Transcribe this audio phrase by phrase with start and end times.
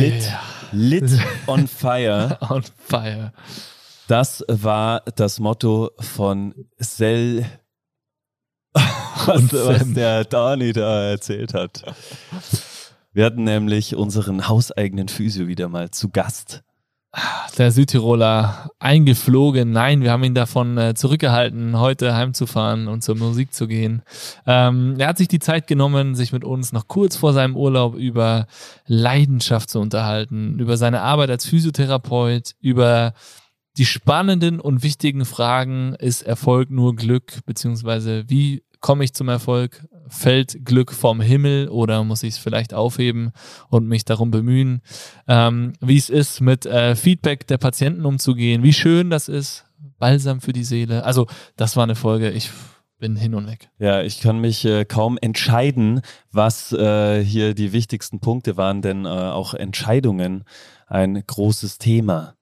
[0.00, 0.32] Lit,
[0.72, 2.38] lit on fire.
[2.50, 3.32] On fire.
[4.06, 7.44] Das war das Motto von Sel,
[8.72, 11.82] was, was der Dani da erzählt hat.
[13.12, 16.62] Wir hatten nämlich unseren hauseigenen Physio wieder mal zu Gast.
[17.56, 19.72] Der Südtiroler eingeflogen.
[19.72, 24.02] Nein, wir haben ihn davon äh, zurückgehalten, heute heimzufahren und zur Musik zu gehen.
[24.46, 27.96] Ähm, er hat sich die Zeit genommen, sich mit uns noch kurz vor seinem Urlaub
[27.96, 28.46] über
[28.86, 33.14] Leidenschaft zu unterhalten, über seine Arbeit als Physiotherapeut, über
[33.78, 39.86] die spannenden und wichtigen Fragen, ist Erfolg nur Glück, beziehungsweise wie komme ich zum Erfolg?
[40.08, 43.32] Fällt Glück vom Himmel oder muss ich es vielleicht aufheben
[43.68, 44.82] und mich darum bemühen,
[45.26, 49.64] ähm, wie es ist, mit äh, Feedback der Patienten umzugehen, wie schön das ist,
[49.98, 51.04] balsam für die Seele.
[51.04, 51.26] Also
[51.56, 52.50] das war eine Folge, ich
[52.98, 53.70] bin hin und weg.
[53.78, 56.00] Ja, ich kann mich äh, kaum entscheiden,
[56.32, 60.44] was äh, hier die wichtigsten Punkte waren, denn äh, auch Entscheidungen
[60.86, 62.34] ein großes Thema.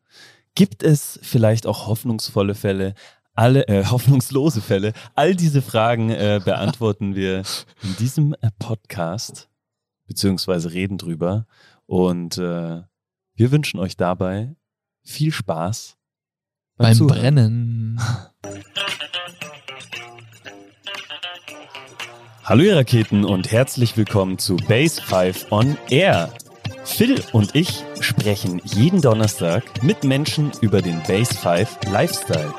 [0.54, 2.94] Gibt es vielleicht auch hoffnungsvolle Fälle,
[3.36, 4.92] alle äh, hoffnungslose Fälle.
[5.14, 7.42] All diese Fragen äh, beantworten wir
[7.82, 9.48] in diesem äh, Podcast,
[10.06, 11.46] beziehungsweise reden drüber.
[11.84, 12.82] Und äh,
[13.34, 14.56] wir wünschen euch dabei
[15.04, 15.96] viel Spaß
[16.76, 17.20] beim, beim Zuhören.
[17.20, 18.00] Brennen.
[22.42, 26.32] Hallo ihr Raketen und herzlich willkommen zu Base 5 on Air.
[26.84, 32.54] Phil und ich sprechen jeden Donnerstag mit Menschen über den Base 5 Lifestyle.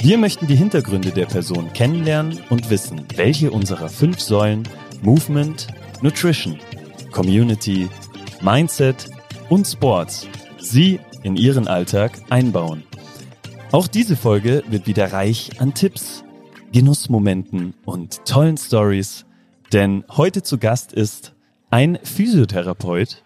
[0.00, 4.62] Wir möchten die Hintergründe der Person kennenlernen und wissen, welche unserer fünf Säulen
[5.02, 5.66] Movement,
[6.02, 6.56] Nutrition,
[7.10, 7.88] Community,
[8.40, 9.10] Mindset
[9.48, 10.28] und Sports
[10.60, 12.84] sie in ihren Alltag einbauen.
[13.72, 16.22] Auch diese Folge wird wieder reich an Tipps,
[16.72, 19.26] Genussmomenten und tollen Stories,
[19.72, 21.34] denn heute zu Gast ist
[21.70, 23.24] ein Physiotherapeut,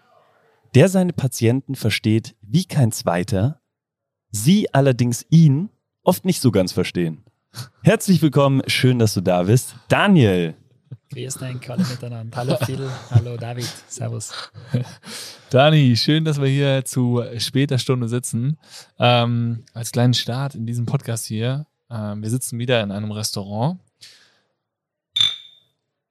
[0.75, 3.61] der seine Patienten versteht wie kein zweiter,
[4.31, 5.69] sie allerdings ihn
[6.03, 7.25] oft nicht so ganz verstehen.
[7.83, 9.75] Herzlich willkommen, schön, dass du da bist.
[9.89, 10.55] Daniel.
[11.11, 12.37] Grüß dich, alle miteinander.
[12.37, 14.33] Hallo Phil, hallo David, servus.
[15.51, 18.59] Dani, schön, dass wir hier zu später Stunde sitzen.
[18.99, 21.67] Ähm, als kleinen Start in diesem Podcast hier.
[21.91, 23.79] Ähm, wir sitzen wieder in einem Restaurant.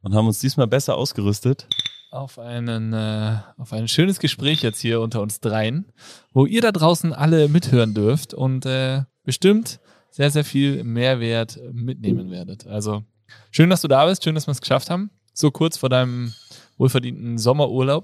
[0.03, 1.67] Und haben uns diesmal besser ausgerüstet.
[2.11, 5.91] Auf, einen, äh, auf ein schönes Gespräch jetzt hier unter uns dreien,
[6.33, 12.31] wo ihr da draußen alle mithören dürft und äh, bestimmt sehr, sehr viel Mehrwert mitnehmen
[12.31, 12.67] werdet.
[12.67, 13.05] Also
[13.49, 15.09] schön, dass du da bist, schön, dass wir es geschafft haben.
[15.33, 16.33] So kurz vor deinem
[16.77, 18.03] wohlverdienten Sommerurlaub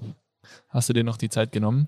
[0.70, 1.86] hast du dir noch die Zeit genommen.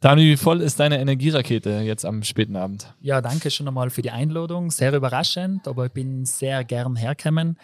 [0.00, 2.92] Dani, wie voll ist deine Energierakete jetzt am späten Abend?
[3.00, 4.72] Ja, danke schon einmal für die Einladung.
[4.72, 7.56] Sehr überraschend, aber ich bin sehr gern hergekommen.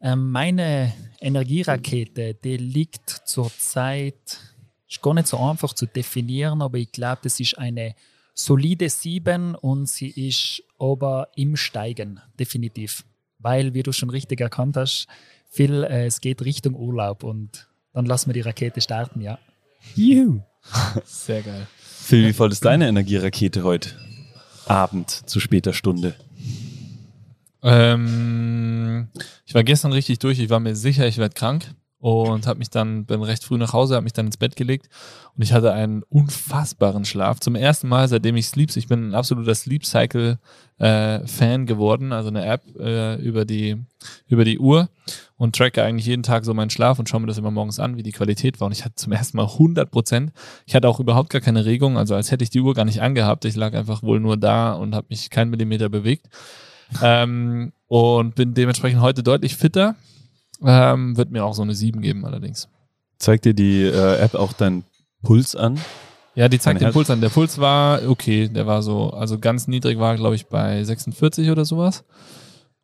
[0.00, 4.38] Ähm, meine Energierakete, die liegt zurzeit,
[4.88, 7.96] ist gar nicht so einfach zu definieren, aber ich glaube, das ist eine
[8.36, 13.04] solide 7 und sie ist aber im Steigen, definitiv.
[13.38, 15.08] Weil, wie du schon richtig erkannt hast,
[15.48, 19.38] viel, äh, es geht Richtung Urlaub und dann lassen wir die Rakete starten, ja.
[19.94, 20.40] Juhu.
[21.04, 21.66] Sehr geil.
[21.78, 23.90] Phil, wie voll ist deine Energierakete heute
[24.66, 26.14] Abend zu später Stunde?
[27.62, 29.08] Ähm,
[29.46, 30.38] ich war gestern richtig durch.
[30.38, 31.74] Ich war mir sicher, ich werde krank
[32.06, 34.88] und habe mich dann, bin recht früh nach Hause, habe mich dann ins Bett gelegt
[35.34, 37.40] und ich hatte einen unfassbaren Schlaf.
[37.40, 40.38] Zum ersten Mal, seitdem ich Sleeps, ich bin ein absoluter Sleep Cycle
[40.78, 43.84] äh, Fan geworden, also eine App äh, über die
[44.28, 44.88] über die Uhr
[45.36, 47.96] und tracke eigentlich jeden Tag so meinen Schlaf und schaue mir das immer morgens an,
[47.96, 50.30] wie die Qualität war und ich hatte zum ersten Mal 100 Prozent.
[50.64, 53.02] Ich hatte auch überhaupt gar keine Regung, also als hätte ich die Uhr gar nicht
[53.02, 53.44] angehabt.
[53.46, 56.28] Ich lag einfach wohl nur da und habe mich keinen Millimeter bewegt.
[57.02, 59.96] ähm, und bin dementsprechend heute deutlich fitter.
[60.64, 62.68] Ähm, wird mir auch so eine 7 geben allerdings.
[63.18, 64.84] Zeigt dir die äh, App auch deinen
[65.22, 65.78] Puls an?
[66.34, 67.20] Ja, die zeigt Dein den Herz- Puls an.
[67.20, 71.50] Der Puls war okay, der war so, also ganz niedrig war, glaube ich, bei 46
[71.50, 72.04] oder sowas.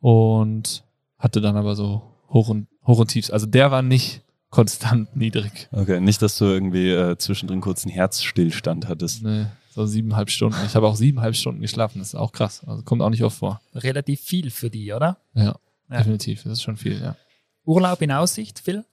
[0.00, 0.84] Und
[1.18, 3.30] hatte dann aber so hoch und, hoch und tiefs.
[3.30, 5.68] Also der war nicht konstant niedrig.
[5.72, 9.22] Okay, nicht, dass du irgendwie äh, zwischendrin kurz einen Herzstillstand hattest.
[9.22, 10.56] Nee, so siebeneinhalb Stunden.
[10.66, 11.98] Ich habe auch siebeneinhalb Stunden geschlafen.
[12.00, 12.62] Das ist auch krass.
[12.66, 13.60] Also kommt auch nicht oft vor.
[13.74, 15.18] Relativ viel für die, oder?
[15.34, 15.44] Ja,
[15.90, 15.98] Ja.
[15.98, 16.42] definitiv.
[16.42, 17.16] Das ist schon viel, ja.
[17.64, 18.84] Urlaub in Aussicht, Phil?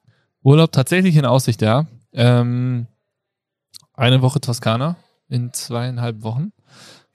[0.44, 1.88] Urlaub tatsächlich in Aussicht, ja.
[2.14, 2.88] Ähm,
[3.94, 4.96] eine Woche Toskana
[5.28, 6.52] in zweieinhalb Wochen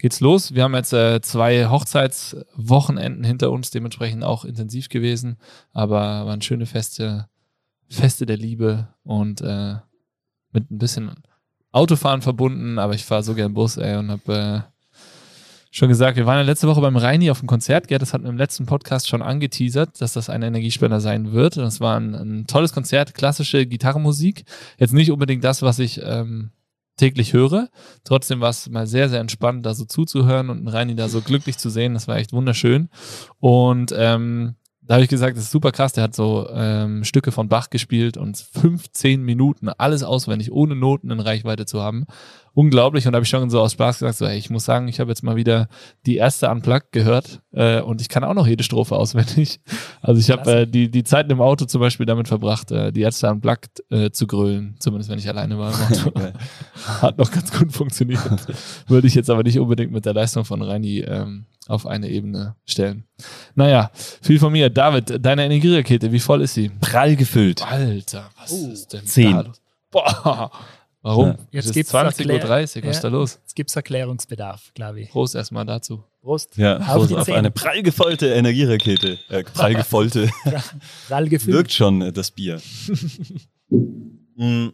[0.05, 0.55] geht's los.
[0.55, 5.39] Wir haben jetzt äh, zwei Hochzeitswochenenden hinter uns, dementsprechend auch intensiv gewesen,
[5.73, 7.31] aber waren schöne Feste,
[7.89, 9.77] Feste der Liebe und äh,
[10.53, 11.11] mit ein bisschen
[11.73, 14.74] Autofahren verbunden, aber ich fahre so gern Bus, ey, und habe äh,
[15.75, 18.25] schon gesagt, wir waren ja letzte Woche beim Reini auf dem Konzert, gell, das wir
[18.25, 21.57] im letzten Podcast schon angeteasert, dass das ein Energiespender sein wird.
[21.57, 24.45] Und das war ein, ein tolles Konzert, klassische Gitarrenmusik.
[24.79, 26.53] Jetzt nicht unbedingt das, was ich ähm,
[26.97, 27.71] täglich höre.
[28.05, 31.59] Trotzdem war es mal sehr, sehr entspannt, da so zuzuhören und Reini da so glücklich
[31.59, 31.95] zu sehen.
[31.95, 32.89] Das war echt wunderschön.
[33.41, 35.95] Und ähm, da habe ich gesagt, das ist super krass.
[35.95, 41.11] Der hat so ähm, Stücke von Bach gespielt und 15 Minuten, alles auswendig, ohne Noten
[41.11, 42.07] in Reichweite zu haben.
[42.55, 43.07] Unglaublich.
[43.07, 45.01] Und da habe ich schon so aus Spaß gesagt, so, hey, ich muss sagen, ich
[45.01, 45.69] habe jetzt mal wieder
[46.07, 49.61] die erste Unplugged gehört äh, und ich kann auch noch jede Strophe auswendig.
[50.07, 53.01] Also ich habe äh, die, die Zeiten im Auto zum Beispiel damit verbracht, äh, die
[53.01, 56.13] erste Unplugged äh, zu grölen, zumindest wenn ich alleine war im Auto.
[57.01, 58.21] hat noch ganz gut funktioniert.
[58.87, 62.55] Würde ich jetzt aber nicht unbedingt mit der Leistung von Reini ähm, auf eine Ebene
[62.67, 63.05] stellen.
[63.55, 63.91] Naja,
[64.21, 64.69] viel von mir.
[64.69, 66.69] David, deine Energierakete, wie voll ist sie?
[66.69, 67.67] Prall gefüllt.
[67.67, 69.33] Alter, was Oh, ist denn zehn.
[69.33, 69.63] da los?
[69.91, 70.51] Boah,
[71.05, 71.27] warum?
[71.27, 71.33] Ja.
[71.33, 73.39] Jetzt Jetzt ist gibt's 20.30 Uhr, was ist da los?
[73.43, 75.11] Jetzt gibt es Erklärungsbedarf, glaube ich.
[75.11, 76.03] Prost erstmal dazu.
[76.23, 76.57] Prost.
[76.57, 79.19] Ja, Auf die auf eine prall gefüllte Energierakete.
[79.29, 80.31] Äh, prall gefüllte.
[81.09, 81.57] Prall gefüllt.
[81.57, 82.61] Wirkt schon, äh, das Bier.
[84.37, 84.71] Mm.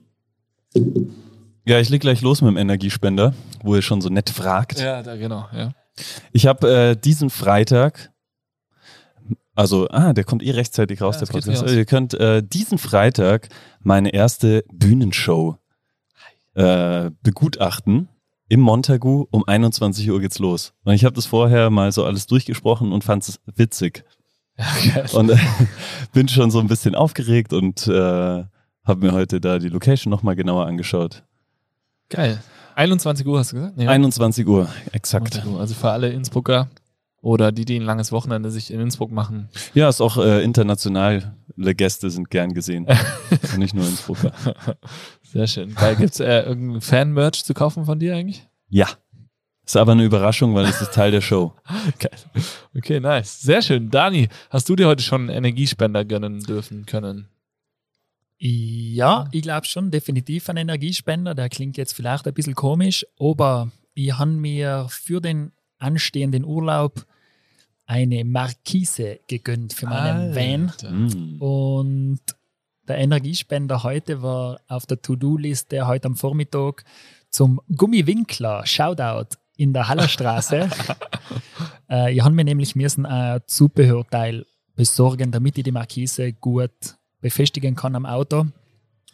[1.67, 4.81] ja, ich leg gleich los mit dem Energiespender, wo ihr schon so nett fragt.
[4.81, 5.73] Ja, da genau, ja.
[6.33, 8.11] Ich habe äh, diesen Freitag,
[9.55, 11.75] also, ah, der kommt eh rechtzeitig raus, Ja, der Podcast.
[11.75, 13.51] ihr könnt äh, diesen Freitag
[13.83, 15.59] meine erste Bühnenshow
[16.61, 18.09] äh, begutachten.
[18.49, 20.73] Im Montagu um 21 Uhr geht's los.
[20.85, 24.05] Und ich habe das vorher mal so alles durchgesprochen und fand es witzig.
[24.57, 25.05] Ja.
[25.13, 25.37] Und äh,
[26.13, 28.45] bin schon so ein bisschen aufgeregt und äh,
[28.85, 31.23] habe mir heute da die Location nochmal genauer angeschaut.
[32.09, 32.43] geil.
[32.75, 33.77] 21 Uhr hast du gesagt?
[33.77, 35.35] Nee, 21 Uhr, exakt.
[35.35, 35.61] 21 Uhr.
[35.61, 36.69] Also für alle Innsbrucker
[37.21, 39.49] oder die, die ein langes Wochenende sich in Innsbruck machen.
[39.75, 41.35] Ja, ist auch äh, international.
[41.57, 42.87] Gäste sind gern gesehen.
[43.57, 44.33] Nicht nur Innsbrucker.
[45.23, 45.75] Sehr schön.
[45.75, 45.97] Geil.
[45.97, 48.47] Gibt es äh, irgendein Fan-Merch zu kaufen von dir eigentlich?
[48.69, 48.89] Ja.
[49.65, 51.55] Ist aber eine Überraschung, weil es ist Teil der Show.
[51.99, 52.11] Geil.
[52.77, 53.41] Okay, nice.
[53.41, 53.91] Sehr schön.
[53.91, 57.29] Dani, hast du dir heute schon einen Energiespender gönnen dürfen können?
[58.39, 61.35] Ja, ich glaube schon, definitiv ein Energiespender.
[61.35, 67.05] Der klingt jetzt vielleicht ein bisschen komisch, aber ich habe mir für den anstehenden Urlaub
[67.91, 70.71] eine Markise gegönnt für meinen Van.
[70.71, 70.91] Alter.
[70.93, 71.43] Mm.
[71.43, 72.21] Und
[72.87, 76.85] der Energiespender heute war auf der To-Do-Liste heute am Vormittag
[77.31, 80.71] zum Gummiwinkler Shoutout in der Hallerstraße.
[81.91, 84.47] äh, ich habe mir nämlich müssen ein Zubehörteil
[84.77, 88.47] besorgen, damit ich die Markise gut befestigen kann am Auto.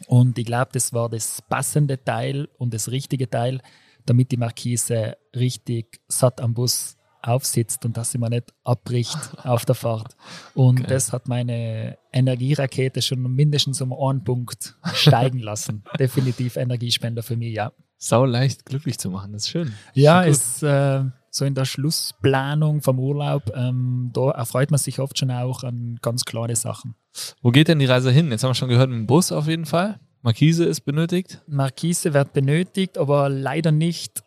[0.06, 3.62] Und ich glaube, das war das passende Teil und das richtige Teil,
[4.04, 6.95] damit die Markise richtig satt am Bus
[7.26, 10.16] aufsitzt und dass sie mir nicht abbricht auf der Fahrt.
[10.54, 10.86] Und Geil.
[10.88, 15.84] das hat meine Energierakete schon mindestens um einen Punkt steigen lassen.
[15.98, 17.72] Definitiv Energiespender für mich, ja.
[17.98, 19.72] Sau leicht glücklich zu machen, das ist schön.
[19.94, 25.18] Ja, ist äh, so in der Schlussplanung vom Urlaub, ähm, da erfreut man sich oft
[25.18, 26.94] schon auch an ganz kleine Sachen.
[27.42, 28.30] Wo geht denn die Reise hin?
[28.30, 29.98] Jetzt haben wir schon gehört, mit dem Bus auf jeden Fall.
[30.22, 31.40] Markise ist benötigt.
[31.46, 34.24] Markise wird benötigt, aber leider nicht.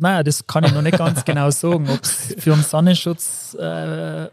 [0.00, 4.28] Naja, das kann ich noch nicht ganz genau sagen, ob es für einen Sonnenschutz äh,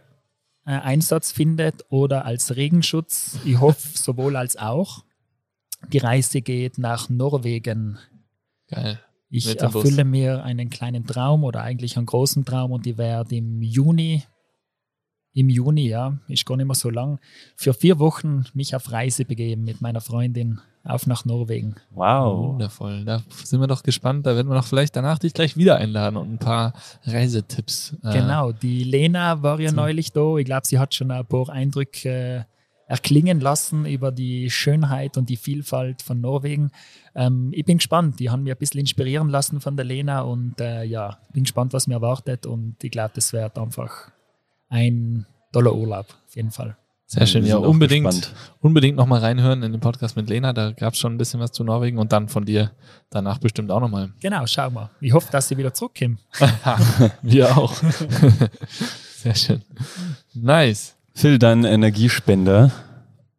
[0.63, 3.37] Einsatz findet oder als Regenschutz.
[3.45, 5.03] Ich hoffe sowohl als auch.
[5.91, 7.97] Die Reise geht nach Norwegen.
[8.67, 8.99] Geil.
[9.29, 9.83] Ich dem Bus.
[9.83, 14.23] erfülle mir einen kleinen Traum oder eigentlich einen großen Traum und ich werde im Juni,
[15.33, 17.19] im Juni, ja, ist gar nicht mehr so lang,
[17.57, 21.75] für vier Wochen mich auf Reise begeben mit meiner Freundin auf nach Norwegen.
[21.91, 22.53] Wow.
[22.53, 23.03] Wundervoll.
[23.05, 24.25] Da sind wir doch gespannt.
[24.25, 26.73] Da werden wir doch vielleicht danach dich gleich wieder einladen und ein paar
[27.05, 27.95] Reisetipps.
[28.03, 29.75] äh, Genau, die Lena war ja so.
[29.75, 30.37] neulich da.
[30.37, 32.43] Ich glaube, sie hat schon ein paar Eindrücke äh,
[32.87, 36.71] erklingen lassen über die Schönheit und die Vielfalt von Norwegen.
[37.15, 38.19] Ähm, ich bin gespannt.
[38.19, 41.73] Die haben mir ein bisschen inspirieren lassen von der Lena und äh, ja, bin gespannt,
[41.73, 44.09] was mir erwartet und ich glaube, das wird einfach
[44.69, 46.77] ein toller Urlaub, auf jeden Fall.
[47.09, 47.43] Sehr schön.
[47.43, 50.51] Wir Ja, unbedingt, unbedingt nochmal reinhören in den Podcast mit Lena.
[50.51, 52.71] Da gab es schon ein bisschen was zu Norwegen und dann von dir
[53.09, 54.11] danach bestimmt auch nochmal.
[54.19, 54.89] Genau, schau mal.
[54.99, 56.19] Ich hoffe, dass sie wieder zurückkommen.
[57.21, 57.73] Wir auch.
[59.15, 59.61] Sehr schön.
[60.33, 60.95] Nice.
[61.13, 62.71] Phil, dein Energiespender.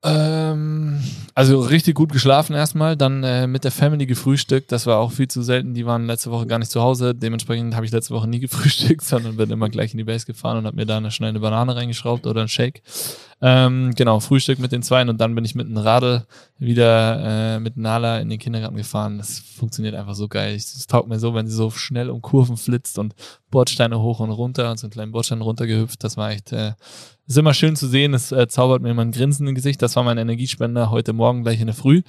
[0.02, 1.00] Ähm,
[1.34, 4.70] also richtig gut geschlafen erstmal, dann äh, mit der Family gefrühstückt.
[4.70, 5.74] Das war auch viel zu selten.
[5.74, 7.14] Die waren letzte Woche gar nicht zu Hause.
[7.14, 10.58] Dementsprechend habe ich letzte Woche nie gefrühstückt, sondern bin immer gleich in die Base gefahren
[10.58, 12.82] und habe mir da eine schnell eine Banane reingeschraubt oder einen Shake.
[13.40, 16.26] Ähm, genau, Frühstück mit den Zweien und dann bin ich mit einem Radl
[16.58, 19.18] wieder äh, mit Nala in den Kindergarten gefahren.
[19.18, 20.56] Das funktioniert einfach so geil.
[20.56, 23.14] Es taugt mir so, wenn sie so schnell um Kurven flitzt und
[23.50, 26.02] Bordsteine hoch und runter und so einen kleinen Bordstein runtergehüpft.
[26.02, 26.72] Das war echt äh,
[27.28, 28.14] ist immer schön zu sehen.
[28.14, 29.82] Es äh, zaubert mir immer ein Grinsen im Gesicht.
[29.82, 32.02] Das war mein Energiespender heute Morgen gleich in der Früh.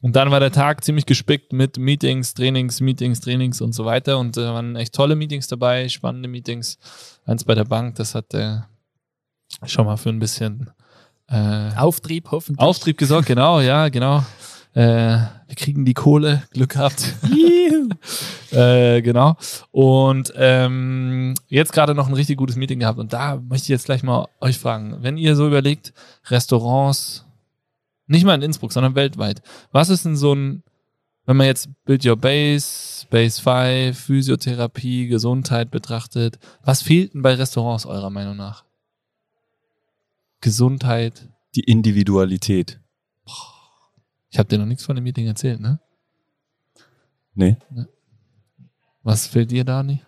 [0.00, 4.18] Und dann war der Tag ziemlich gespickt mit Meetings, Trainings, Meetings, Trainings und so weiter.
[4.18, 6.78] Und äh, waren echt tolle Meetings dabei, spannende Meetings.
[7.24, 8.60] Eins bei der Bank, das hat äh,
[9.66, 10.70] schon mal für ein bisschen
[11.28, 12.60] äh, Auftrieb hoffentlich.
[12.60, 14.24] Auftrieb gesorgt, genau, ja, genau.
[14.74, 17.14] Äh, wir kriegen die Kohle, Glück gehabt.
[18.50, 19.36] äh, genau.
[19.70, 22.98] Und ähm, jetzt gerade noch ein richtig gutes Meeting gehabt.
[22.98, 25.92] Und da möchte ich jetzt gleich mal euch fragen, wenn ihr so überlegt,
[26.28, 27.26] Restaurants,
[28.06, 29.42] nicht mal in Innsbruck, sondern weltweit,
[29.72, 30.62] was ist denn so ein,
[31.26, 37.34] wenn man jetzt Build Your Base, Base 5, Physiotherapie, Gesundheit betrachtet, was fehlt denn bei
[37.34, 38.64] Restaurants eurer Meinung nach?
[40.42, 41.26] Gesundheit.
[41.54, 42.78] Die Individualität.
[44.30, 45.80] Ich habe dir noch nichts von dem Meeting erzählt, ne?
[47.34, 47.56] Nee.
[49.02, 50.02] Was fehlt dir, Dani?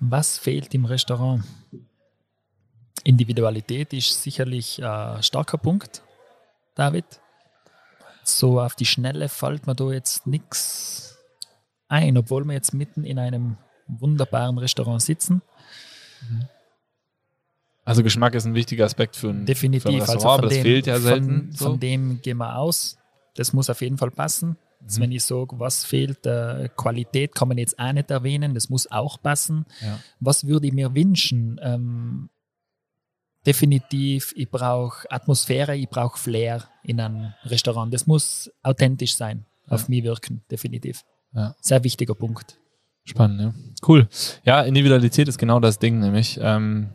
[0.00, 1.44] Was fehlt im Restaurant?
[3.04, 6.02] Individualität ist sicherlich ein starker Punkt,
[6.74, 7.04] David.
[8.24, 11.16] So auf die Schnelle fällt mir da jetzt nichts
[11.88, 15.42] ein, obwohl wir jetzt mitten in einem wunderbaren Restaurant sitzen.
[17.86, 19.84] Also Geschmack ist ein wichtiger Aspekt für ein, Definitiv.
[19.84, 21.34] für ein also Restaurant, von aber das dem, fehlt ja selten.
[21.42, 21.64] Von, so.
[21.66, 22.98] von dem gehen wir aus.
[23.36, 24.56] Das muss auf jeden Fall passen.
[24.82, 25.02] Also Mhm.
[25.04, 28.90] Wenn ich sage, was fehlt, äh, Qualität kann man jetzt auch nicht erwähnen, das muss
[28.90, 29.64] auch passen.
[29.80, 29.98] Ja.
[30.20, 31.58] Was würde ich mir wünschen?
[31.62, 32.28] Ähm,
[33.46, 37.92] definitiv, ich brauche Atmosphäre, ich brauche Flair in einem Restaurant.
[37.94, 39.86] Das muss authentisch sein, auf Ja.
[39.88, 41.04] mich wirken, definitiv.
[41.32, 41.54] Ja.
[41.60, 42.58] Sehr wichtiger Punkt.
[43.04, 43.54] Spannend, ja.
[43.86, 44.08] Cool.
[44.44, 46.38] Ja, Individualität ist genau das Ding, nämlich.
[46.42, 46.90] Ähm,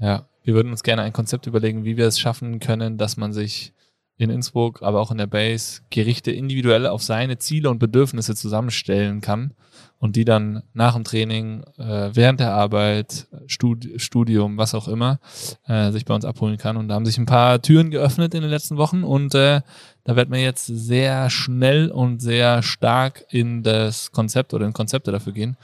[0.00, 3.32] ja, wir würden uns gerne ein Konzept überlegen, wie wir es schaffen können, dass man
[3.32, 3.72] sich
[4.16, 9.22] in Innsbruck, aber auch in der Base Gerichte individuell auf seine Ziele und Bedürfnisse zusammenstellen
[9.22, 9.54] kann
[9.98, 15.20] und die dann nach dem Training, äh, während der Arbeit, Studi Studium, was auch immer,
[15.66, 16.76] äh, sich bei uns abholen kann.
[16.76, 19.62] Und da haben sich ein paar Türen geöffnet in den letzten Wochen und äh,
[20.04, 25.12] da werden wir jetzt sehr schnell und sehr stark in das Konzept oder in Konzepte
[25.12, 25.56] dafür gehen.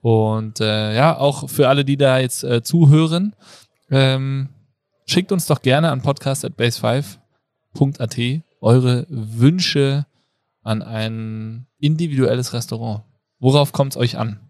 [0.00, 3.36] Und ja, auch für alle, die da jetzt zuhören,
[3.92, 4.48] ähm,
[5.06, 8.18] schickt uns doch gerne an podcast.base5.at
[8.60, 10.06] eure Wünsche
[10.62, 13.04] an ein individuelles Restaurant.
[13.38, 14.40] Worauf kommt es euch an?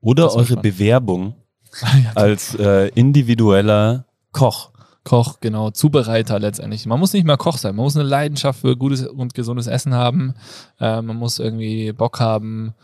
[0.00, 0.56] Oder Das eure.
[0.56, 1.34] Bewerbung
[1.82, 4.70] Ja, als äh, individueller Koch.
[5.04, 6.86] Koch, genau, Zubereiter letztendlich.
[6.86, 9.94] Man muss nicht mal Koch sein, man muss eine Leidenschaft für gutes und gesundes Essen
[9.94, 10.34] haben.
[10.78, 12.74] Äh, man muss irgendwie Bock haben,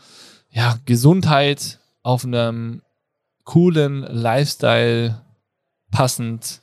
[0.49, 2.81] ja, Gesundheit auf einem
[3.45, 5.21] coolen Lifestyle
[5.91, 6.61] passend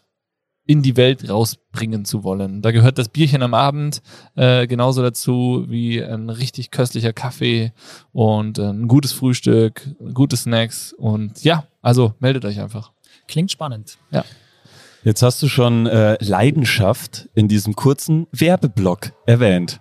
[0.67, 2.61] in die Welt rausbringen zu wollen.
[2.61, 4.03] Da gehört das Bierchen am Abend
[4.35, 7.73] äh, genauso dazu wie ein richtig köstlicher Kaffee
[8.13, 12.93] und äh, ein gutes Frühstück, gute Snacks und ja, also meldet euch einfach.
[13.29, 13.99] Klingt spannend.
[15.05, 19.81] Jetzt hast du schon äh, Leidenschaft in diesem kurzen Werbeblock erwähnt.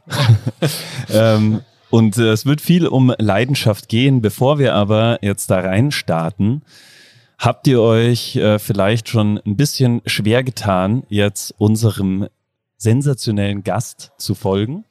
[1.10, 4.22] ähm, und äh, es wird viel um Leidenschaft gehen.
[4.22, 6.62] Bevor wir aber jetzt da rein starten,
[7.38, 12.27] habt ihr euch äh, vielleicht schon ein bisschen schwer getan, jetzt unserem
[12.77, 14.86] sensationellen Gast zu folgen.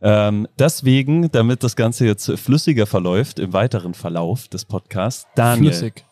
[0.00, 6.04] Ähm, deswegen, damit das Ganze jetzt flüssiger verläuft im weiteren Verlauf des Podcasts, Daniel, Flüssig.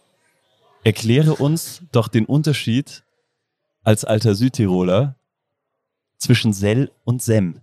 [0.84, 3.04] erkläre uns doch den Unterschied
[3.82, 5.16] als alter Südtiroler
[6.16, 7.61] zwischen Sell und Sem.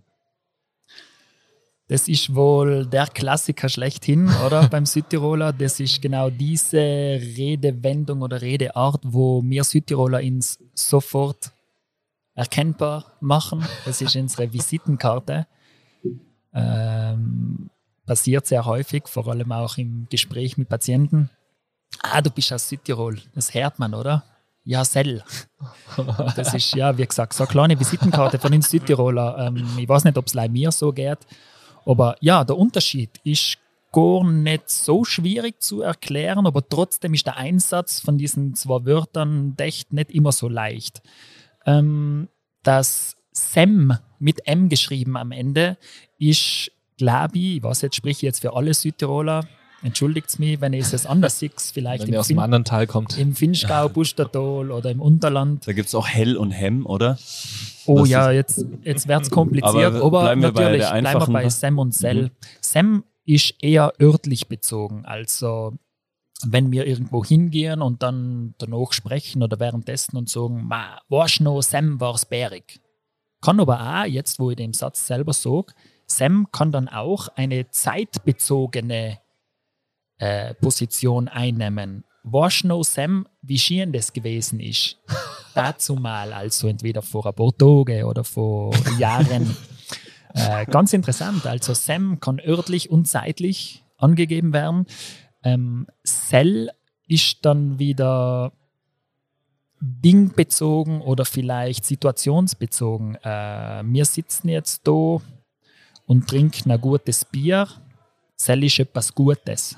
[1.90, 4.68] Das ist wohl der Klassiker schlechthin, oder?
[4.70, 5.52] beim Südtiroler.
[5.52, 11.50] Das ist genau diese Redewendung oder Redeart, wo wir Südtiroler ins sofort
[12.36, 13.66] erkennbar machen.
[13.84, 15.48] Das ist unsere Visitenkarte.
[16.54, 17.70] Ähm,
[18.06, 21.28] passiert sehr häufig, vor allem auch im Gespräch mit Patienten.
[22.02, 23.18] Ah, du bist aus Südtirol.
[23.34, 24.22] Das hört man, oder?
[24.62, 25.24] Ja, Sell.
[26.36, 29.48] Das ist, ja, wie gesagt, so eine kleine Visitenkarte von den Südtiroler.
[29.48, 31.18] Ähm, ich weiß nicht, ob es mir so geht.
[31.86, 33.58] Aber ja, der Unterschied ist
[33.92, 39.54] gar nicht so schwierig zu erklären, aber trotzdem ist der Einsatz von diesen zwei Wörtern
[39.58, 41.02] echt nicht immer so leicht.
[41.66, 42.28] Ähm,
[42.62, 45.76] das SEM mit M geschrieben am Ende
[46.18, 49.46] ist, glaube ich, ich weiß jetzt, spreche ich jetzt für alle Südtiroler,
[49.82, 53.18] entschuldigt mich, wenn ich es anders sehe, vielleicht Wenn im, aus dem anderen Teil kommt.
[53.18, 55.66] im Finchgau, Bustertal oder im Unterland.
[55.66, 57.18] Da gibt's auch Hell und Hem, oder?
[57.86, 61.00] Oh Das ja, jetzt, jetzt wird es kompliziert, Aber aber, bleiben wir bei natürlich der
[61.00, 62.22] bleiben wir bei Sam und Cell.
[62.24, 62.30] Mhm.
[62.60, 65.72] Sam ist eher örtlich bezogen, also
[66.44, 71.60] wenn wir irgendwo hingehen und dann danach sprechen oder währenddessen und sagen, ma, warst noch
[71.60, 72.80] Sam war's bärig.
[73.42, 75.72] Kann aber auch, jetzt wo ich den Satz selber sage,
[76.06, 79.18] Sam kann dann auch eine zeitbezogene
[80.20, 82.04] äh, Position einnehmen.
[82.22, 84.98] Warst noch Sam, wie schön das gewesen ist?
[85.54, 89.56] Dazu mal, also entweder vor ein paar Tagen oder vor Jahren.
[90.32, 91.44] Äh, ganz interessant.
[91.44, 94.86] Also Sam kann örtlich und zeitlich angegeben werden.
[95.42, 96.70] Ähm, Cell
[97.08, 98.52] ist dann wieder
[99.80, 103.16] dingbezogen oder vielleicht situationsbezogen.
[103.16, 105.20] Äh, wir sitzen jetzt da
[106.06, 107.66] und trinke ein gutes Bier,
[108.40, 109.76] sell ich etwas Gutes.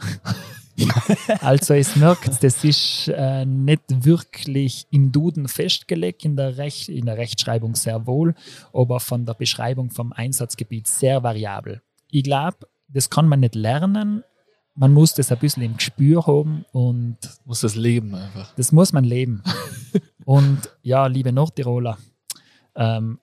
[1.40, 7.06] also es merkt, das ist äh, nicht wirklich im Duden festgelegt, in der, Rech in
[7.06, 8.34] der Rechtschreibung sehr wohl,
[8.72, 11.82] aber von der Beschreibung vom Einsatzgebiet sehr variabel.
[12.10, 14.22] Ich glaube, das kann man nicht lernen,
[14.74, 18.54] man muss das ein bisschen im Gespür haben und muss das leben einfach.
[18.54, 19.42] Das muss man leben.
[20.24, 21.98] und ja, liebe Nordtiroler,
[22.76, 23.18] ähm,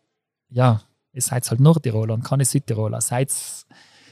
[0.49, 0.81] ja,
[1.11, 3.01] ihr seid halt Nordtiroler und keine Südtiroler.
[3.01, 3.33] Seid,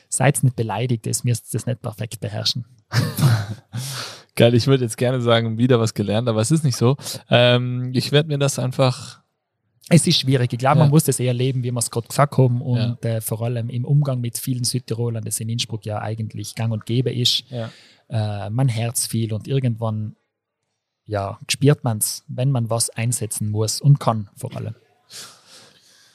[0.10, 2.66] seid nicht beleidigt, ihr müsst das nicht perfekt beherrschen.
[4.36, 6.96] Geil, ich würde jetzt gerne sagen, wieder was gelernt, aber es ist nicht so.
[7.30, 9.22] Ähm, ich werde mir das einfach.
[9.90, 10.54] Es ist schwierig.
[10.54, 10.84] Ich glaube, ja.
[10.84, 12.62] man muss das eher leben, wie wir es gerade gesagt haben.
[12.62, 13.10] Und ja.
[13.10, 16.86] äh, vor allem im Umgang mit vielen Südtirolern, das in Innsbruck ja eigentlich gang und
[16.86, 17.46] gäbe ist.
[17.50, 17.72] Ja.
[18.10, 20.16] Äh, man herz viel und irgendwann
[21.08, 24.76] ja, spürt man es, wenn man was einsetzen muss und kann vor allem.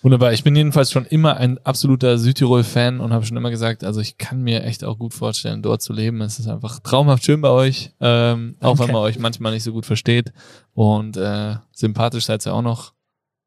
[0.03, 0.33] Wunderbar.
[0.33, 4.19] Ich bin jedenfalls schon immer ein absoluter Südtirol-Fan und habe schon immer gesagt, also ich
[4.19, 6.21] kann mir echt auch gut vorstellen, dort zu leben.
[6.23, 9.73] Es ist einfach traumhaft schön bei euch, ähm, auch wenn man euch manchmal nicht so
[9.73, 10.33] gut versteht.
[10.75, 12.95] Und äh, sympathisch seid ihr auch noch.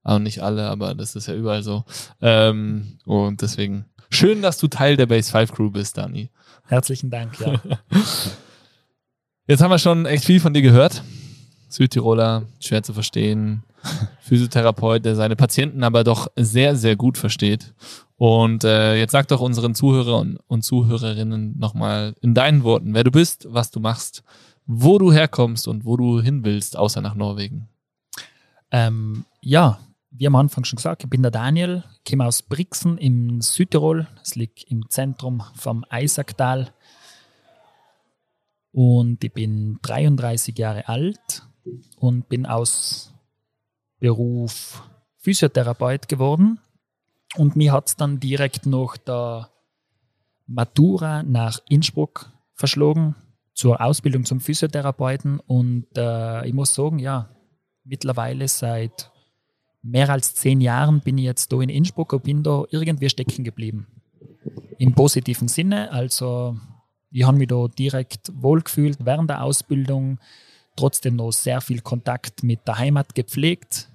[0.03, 1.83] Aber nicht alle, aber das ist ja überall so.
[2.21, 6.29] Ähm, und deswegen schön, dass du Teil der Base 5 Crew bist, Dani.
[6.67, 7.59] Herzlichen Dank, ja.
[9.47, 11.03] Jetzt haben wir schon echt viel von dir gehört.
[11.75, 13.63] Südtiroler, schwer zu verstehen,
[14.21, 17.73] Physiotherapeut, der seine Patienten aber doch sehr, sehr gut versteht.
[18.17, 23.11] Und äh, jetzt sag doch unseren Zuhörern und Zuhörerinnen nochmal in deinen Worten, wer du
[23.11, 24.23] bist, was du machst,
[24.65, 27.67] wo du herkommst und wo du hin willst, außer nach Norwegen.
[28.71, 29.79] Ähm, ja,
[30.11, 34.07] wie am Anfang schon gesagt, ich bin der Daniel, komme aus Brixen im Südtirol.
[34.23, 36.71] Es liegt im Zentrum vom Eisacktal.
[38.71, 41.43] Und ich bin 33 Jahre alt
[41.97, 43.13] und bin aus
[43.99, 44.83] Beruf
[45.17, 46.59] Physiotherapeut geworden.
[47.35, 49.49] Und mir hat es dann direkt noch der
[50.47, 53.15] Matura nach Innsbruck verschlagen
[53.53, 55.39] zur Ausbildung zum Physiotherapeuten.
[55.39, 57.29] Und äh, ich muss sagen, ja,
[57.83, 59.11] mittlerweile seit
[59.81, 63.43] mehr als zehn Jahren bin ich jetzt da in Innsbruck und bin da irgendwie stecken
[63.43, 63.87] geblieben.
[64.77, 65.91] Im positiven Sinne.
[65.91, 66.57] Also
[67.11, 70.19] ich habe mich da direkt wohlgefühlt während der Ausbildung
[70.75, 73.89] trotzdem noch sehr viel Kontakt mit der Heimat gepflegt.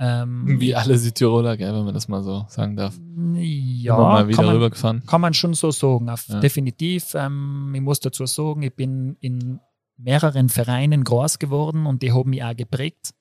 [0.00, 2.96] Ähm, Wie alle Südtiroler, gell, wenn man das mal so sagen darf.
[3.34, 5.06] Ja, mal wieder kann, man, rübergefahren.
[5.06, 6.06] kann man schon so sagen.
[6.06, 6.40] Ja.
[6.40, 7.14] Definitiv.
[7.14, 9.58] Ähm, ich muss dazu sagen, ich bin in
[9.96, 13.12] mehreren Vereinen groß geworden und die haben mich auch geprägt.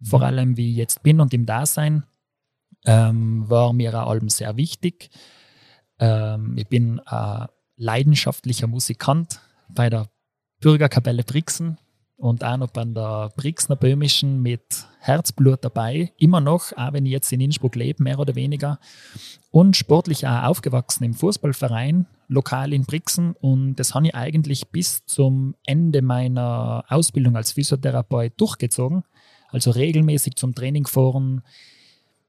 [0.00, 0.06] Mhm.
[0.06, 2.04] Vor allem, wie ich jetzt bin und im Dasein,
[2.86, 5.10] ähm, war mir auch allem sehr wichtig.
[5.98, 10.08] Ähm, ich bin ein leidenschaftlicher Musikant bei der
[10.60, 11.76] Bürgerkapelle Brixen
[12.24, 16.10] und auch noch bei der Brixner Böhmischen mit Herzblut dabei.
[16.16, 18.78] Immer noch, auch wenn ich jetzt in Innsbruck lebe, mehr oder weniger.
[19.50, 23.34] Und sportlich auch aufgewachsen im Fußballverein, lokal in Brixen.
[23.42, 29.04] Und das habe ich eigentlich bis zum Ende meiner Ausbildung als Physiotherapeut durchgezogen.
[29.50, 31.42] Also regelmäßig zum Training fahren.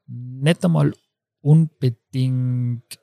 [0.08, 0.94] Nicht einmal
[1.40, 3.00] unbedingt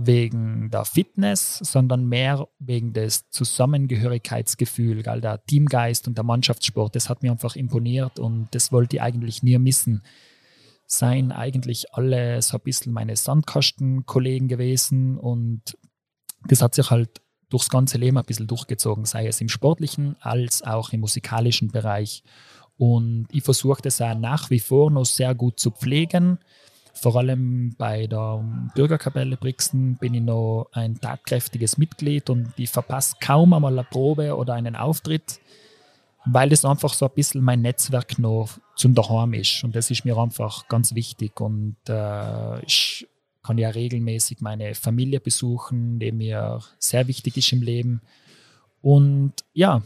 [0.00, 6.94] wegen der Fitness, sondern mehr wegen des Zusammengehörigkeitsgefühls, der Teamgeist und der Mannschaftssport.
[6.94, 10.02] Das hat mir einfach imponiert und das wollte ich eigentlich nie missen.
[10.86, 15.76] Seien eigentlich alle so ein bisschen meine Sandkastenkollegen gewesen und
[16.46, 20.62] das hat sich halt durchs ganze Leben ein bisschen durchgezogen, sei es im sportlichen als
[20.62, 22.22] auch im musikalischen Bereich.
[22.76, 26.38] Und ich versuche das auch nach wie vor noch sehr gut zu pflegen
[27.00, 33.16] vor allem bei der Bürgerkapelle Brixen bin ich noch ein tatkräftiges Mitglied und ich verpasse
[33.20, 35.40] kaum einmal eine Probe oder einen Auftritt,
[36.24, 39.62] weil das einfach so ein bisschen mein Netzwerk noch zum Daheim ist.
[39.64, 41.40] Und das ist mir einfach ganz wichtig.
[41.40, 43.06] Und äh, ich
[43.42, 48.02] kann ja regelmäßig meine Familie besuchen, die mir sehr wichtig ist im Leben.
[48.82, 49.82] Und ja,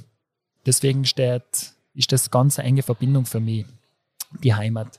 [0.66, 3.66] deswegen steht, ist das ganz eine enge Verbindung für mich,
[4.42, 4.98] die Heimat.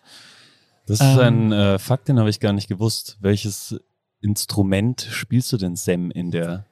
[0.85, 3.17] Das ist ähm, ein äh, Fakt, den habe ich gar nicht gewusst.
[3.21, 3.79] Welches
[4.21, 6.65] Instrument spielst du denn, Sam, in der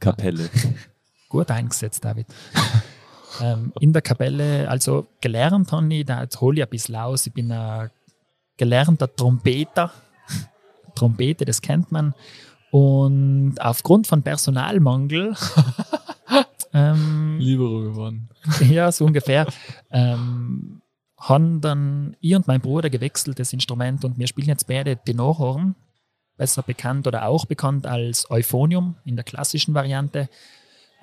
[0.00, 0.48] Kapelle?
[1.28, 2.26] Gut eingesetzt, David.
[3.40, 7.26] ähm, in der Kapelle, also gelernt habe ich, da hole ich ein bisschen aus.
[7.26, 7.90] Ich bin ein
[8.56, 9.92] gelernter Trompeter.
[10.94, 12.14] Trompete, das kennt man.
[12.70, 15.34] Und aufgrund von Personalmangel
[16.74, 18.28] ähm, Libero geworden.
[18.68, 19.46] Ja, so ungefähr.
[19.90, 20.81] ähm,
[21.22, 25.76] haben dann ich und mein Bruder gewechselt das Instrument und wir spielen jetzt beide Tenorhorn,
[26.36, 30.28] besser bekannt oder auch bekannt als Euphonium in der klassischen Variante.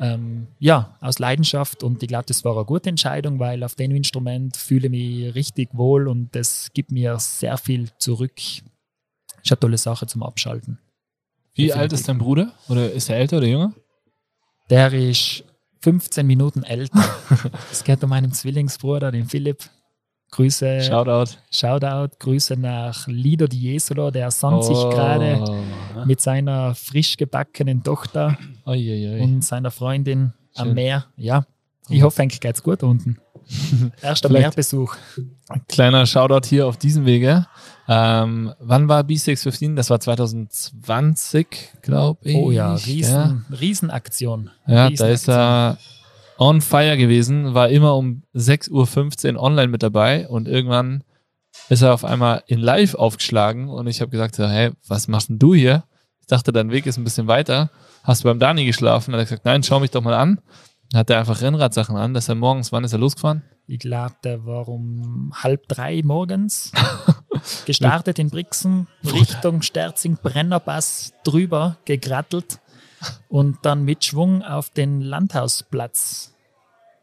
[0.02, 3.96] Ähm, ja, aus Leidenschaft und ich glaube, das war eine gute Entscheidung, weil auf dem
[3.96, 8.38] Instrument fühle ich mich richtig wohl und das gibt mir sehr viel zurück.
[8.38, 10.80] Ist eine tolle Sache zum Abschalten.
[11.54, 11.82] Wie Definitiv.
[11.82, 12.54] alt ist dein Bruder?
[12.68, 13.74] Oder ist er älter oder jünger?
[14.70, 15.44] Der ist
[15.82, 17.04] 15 Minuten älter.
[17.72, 19.70] es geht um meinen Zwillingsbruder, den Philipp.
[20.32, 21.32] Grüße, Shoutout.
[21.52, 24.90] Shoutout, Grüße nach Lido di Jesolo, der sonnt sich Oh.
[24.90, 25.64] gerade
[26.06, 29.22] mit seiner frisch gebackenen Tochter Oi, oi, oi.
[29.22, 30.76] und seiner Freundin am Schön.
[30.76, 31.06] Meer.
[31.18, 31.46] Ja,
[31.90, 33.18] ich hoffe, eigentlich geht's gut unten.
[34.04, 34.96] Erster Meerbesuch.
[35.68, 37.48] Kleiner Shoutout hier auf diesem Wege.
[37.88, 39.74] Ähm, wann war B615?
[39.76, 41.48] Das war 2020,
[41.82, 42.36] glaube ich.
[42.36, 44.52] Oh ja, Ja, riesen, Riesenaktion.
[44.68, 45.78] ja da ist er
[46.40, 51.04] on fire gewesen, war immer um 6.15 Uhr online mit dabei und irgendwann
[51.68, 55.30] ist er auf einmal in live aufgeschlagen und ich habe gesagt, so, hey, was machst
[55.30, 55.84] denn du hier?
[56.22, 57.70] Ich dachte, dein Weg ist ein bisschen weiter.
[58.04, 59.14] Hast du beim Dani geschlafen?
[59.14, 60.40] Hat er gesagt, nein, schau mich doch mal an.
[60.92, 62.14] Dann hat er einfach Rennradsachen an.
[62.14, 63.44] Das ist er morgens, wann ist er losgefahren?
[63.68, 66.72] Ich glaube, der war um halb drei morgens
[67.66, 72.60] gestartet in Brixen, Richtung Sterzing, Brennerpass drüber gegrattelt
[73.28, 76.34] und dann mit Schwung auf den Landhausplatz,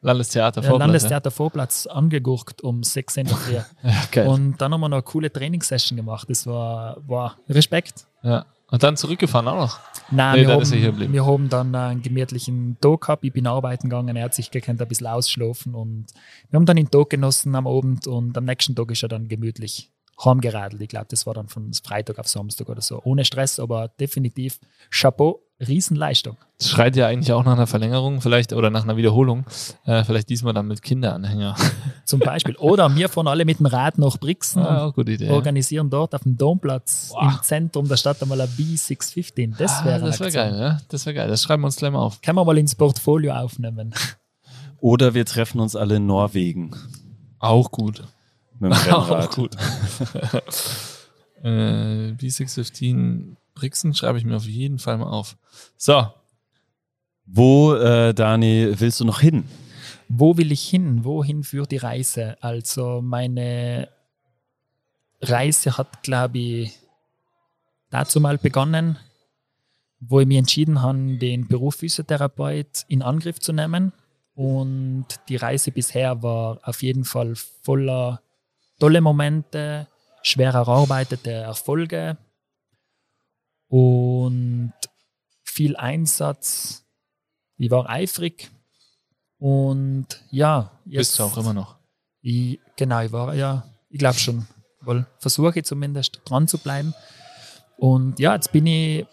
[0.02, 3.56] Landestheater Vorplatz, Landestheater Vorplatz angegurkt um 6 in der Früh.
[4.14, 4.26] Ja.
[4.26, 6.30] Und dann haben wir noch eine coole Trainingssession gemacht.
[6.30, 8.06] Das war, war Respekt.
[8.22, 8.46] ja.
[8.70, 9.80] und dann zurückgefahren auch noch.
[10.10, 13.24] Nein, Nee, wir, haben, wir haben dann einen gemütlichen Tag gehabt.
[13.24, 16.06] Ich bin arbeiten gegangen, er hat sich gekannt, ein bisschen ausschlafen und
[16.50, 19.28] wir haben dann den Tag genossen am Abend und am nächsten Tag ist er dann
[19.28, 19.90] gemütlich
[20.24, 20.80] heimgeradelt.
[20.80, 23.00] Ich glaube, das war dann von Freitag auf Samstag oder so.
[23.04, 26.36] Ohne Stress, aber definitiv Chapeau, Riesenleistung.
[26.58, 29.44] Das schreit ja eigentlich auch nach einer Verlängerung, vielleicht oder nach einer Wiederholung.
[29.84, 31.54] Äh, vielleicht diesmal dann mit Kinderanhänger.
[32.04, 32.56] Zum Beispiel.
[32.56, 35.26] Oder wir fahren alle mit dem Rad nach Brixen Ah, und auch gute Idee.
[35.26, 35.32] ja.
[35.32, 37.22] organisieren dort auf dem Domplatz Boah.
[37.36, 39.56] im Zentrum der Stadt einmal ein B615.
[39.56, 40.80] Das Ah, wäre das wäre geil, ja?
[40.88, 41.28] Das wäre geil.
[41.28, 42.20] Das schreiben wir uns gleich mal auf.
[42.20, 43.94] Können wir mal ins Portfolio aufnehmen.
[44.80, 46.72] Oder wir treffen uns alle in Norwegen
[47.38, 48.02] Auch gut.
[48.60, 49.28] mit dem Rennrad.
[49.28, 49.56] Auch gut.
[51.42, 55.36] äh, B615 Brixen schreibe ich mir auf jeden Fall mal auf.
[55.76, 56.06] So,
[57.24, 59.48] Wo, äh, Dani, willst du noch hin?
[60.08, 61.04] Wo will ich hin?
[61.04, 62.36] Wohin führt die Reise?
[62.40, 63.88] Also meine
[65.20, 66.78] Reise hat, glaube ich,
[67.90, 68.96] dazu mal begonnen,
[69.98, 73.92] wo ich mich entschieden habe, den Beruf Physiotherapeut in Angriff zu nehmen.
[74.34, 78.20] Und die Reise bisher war auf jeden Fall voller
[78.78, 79.88] tolle Momente,
[80.22, 82.18] schwer erarbeitete Erfolge
[83.68, 84.72] und
[85.42, 86.84] viel Einsatz.
[87.56, 88.50] Ich war eifrig
[89.38, 91.76] und ja, jetzt bist du auch immer noch.
[92.20, 94.46] ich, genau, ich war ja, ich glaube schon,
[94.80, 96.94] weil versuche ich zumindest dran zu bleiben.
[97.78, 99.06] Und ja, jetzt bin ich,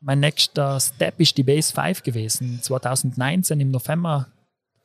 [0.00, 2.60] mein nächster Step ist die Base 5 gewesen.
[2.62, 4.28] 2019 im November,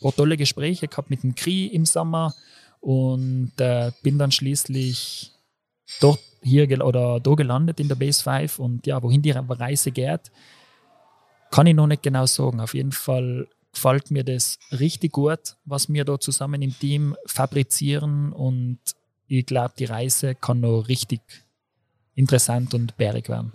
[0.01, 2.33] war tolle Gespräche gehabt mit dem Kri im Sommer
[2.79, 5.31] und äh, bin dann schließlich
[5.99, 10.31] dort hier oder da gelandet in der Base 5 und ja, wohin die Reise geht,
[11.51, 12.59] kann ich noch nicht genau sagen.
[12.59, 18.33] Auf jeden Fall gefällt mir das richtig gut, was wir da zusammen im Team fabrizieren
[18.33, 18.79] und
[19.27, 21.21] ich glaube, die Reise kann noch richtig
[22.15, 23.53] interessant und bärig werden.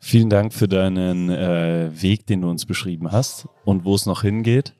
[0.00, 4.22] Vielen Dank für deinen äh, Weg, den du uns beschrieben hast und wo es noch
[4.22, 4.74] hingeht.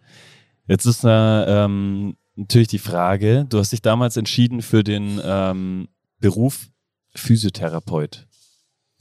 [0.69, 5.89] Jetzt ist da, ähm, natürlich die Frage, du hast dich damals entschieden für den ähm,
[6.21, 6.69] Beruf
[7.15, 8.27] Physiotherapeut.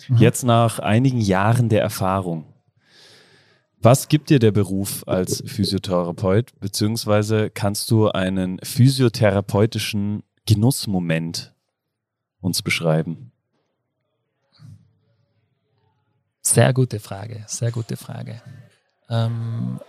[0.08, 0.18] Mhm.
[0.18, 2.54] Jetzt nach einigen Jahren der Erfahrung,
[3.80, 11.54] was gibt dir der Beruf als Physiotherapeut, beziehungsweise kannst du einen physiotherapeutischen Genussmoment
[12.42, 13.32] uns beschreiben?
[16.42, 18.42] Sehr gute Frage, sehr gute Frage.
[19.10, 19.80] Ähm,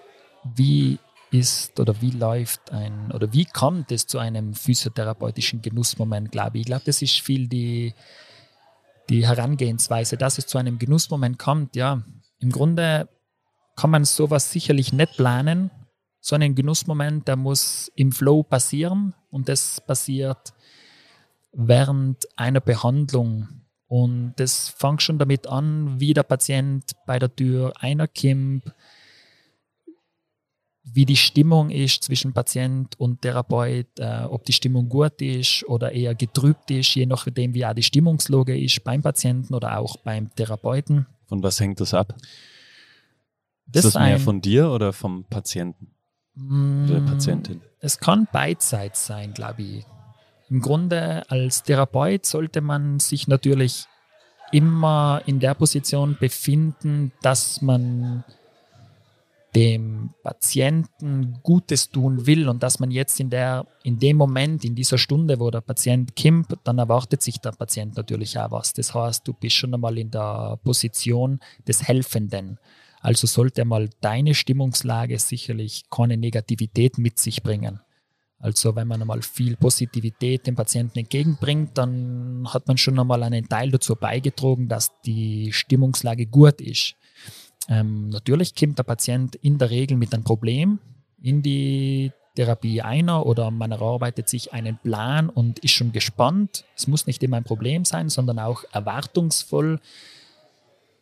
[0.45, 0.99] wie
[1.31, 6.63] ist oder wie läuft ein oder wie kommt es zu einem physiotherapeutischen Genussmoment, glaube ich.
[6.63, 7.95] Ich glaube, das ist viel die,
[9.09, 11.77] die Herangehensweise, dass es zu einem Genussmoment kommt.
[11.77, 12.03] Ja,
[12.41, 13.09] im Grunde
[13.77, 15.71] kann man sowas sicherlich nicht planen.
[16.21, 20.53] So einen Genussmoment, der muss im Flow passieren und das passiert
[21.53, 23.49] während einer Behandlung.
[23.87, 28.65] Und das fängt schon damit an, wie der Patient bei der Tür einerkommt,
[30.95, 35.93] wie die Stimmung ist zwischen Patient und Therapeut, äh, ob die Stimmung gut ist oder
[35.93, 40.35] eher getrübt ist, je nachdem, wie auch die Stimmungslage ist beim Patienten oder auch beim
[40.35, 41.07] Therapeuten.
[41.27, 42.15] Von was hängt das ab?
[43.67, 45.89] Das ist das mehr ein- von dir oder vom Patienten
[46.37, 47.61] oder Mm, Patientin?
[47.81, 49.85] Es kann beidseits sein, glaube ich.
[50.49, 53.85] Im Grunde als Therapeut sollte man sich natürlich
[54.53, 58.25] immer in der Position befinden, dass man
[59.59, 64.77] dem Patienten Gutes tun will und dass man jetzt in, der, in dem Moment, in
[64.77, 68.73] dieser Stunde, wo der Patient kommt, dann erwartet sich der Patient natürlich auch was.
[68.73, 72.61] Das heißt, du bist schon einmal in der Position des Helfenden.
[73.01, 77.81] Also sollte mal deine Stimmungslage sicherlich keine Negativität mit sich bringen.
[78.39, 83.49] Also wenn man einmal viel Positivität dem Patienten entgegenbringt, dann hat man schon einmal einen
[83.49, 86.95] Teil dazu beigetragen, dass die Stimmungslage gut ist.
[87.69, 90.79] Ähm, natürlich kommt der Patient in der Regel mit einem Problem
[91.21, 96.65] in die Therapie einer oder man erarbeitet sich einen Plan und ist schon gespannt.
[96.77, 99.81] Es muss nicht immer ein Problem sein, sondern auch erwartungsvoll.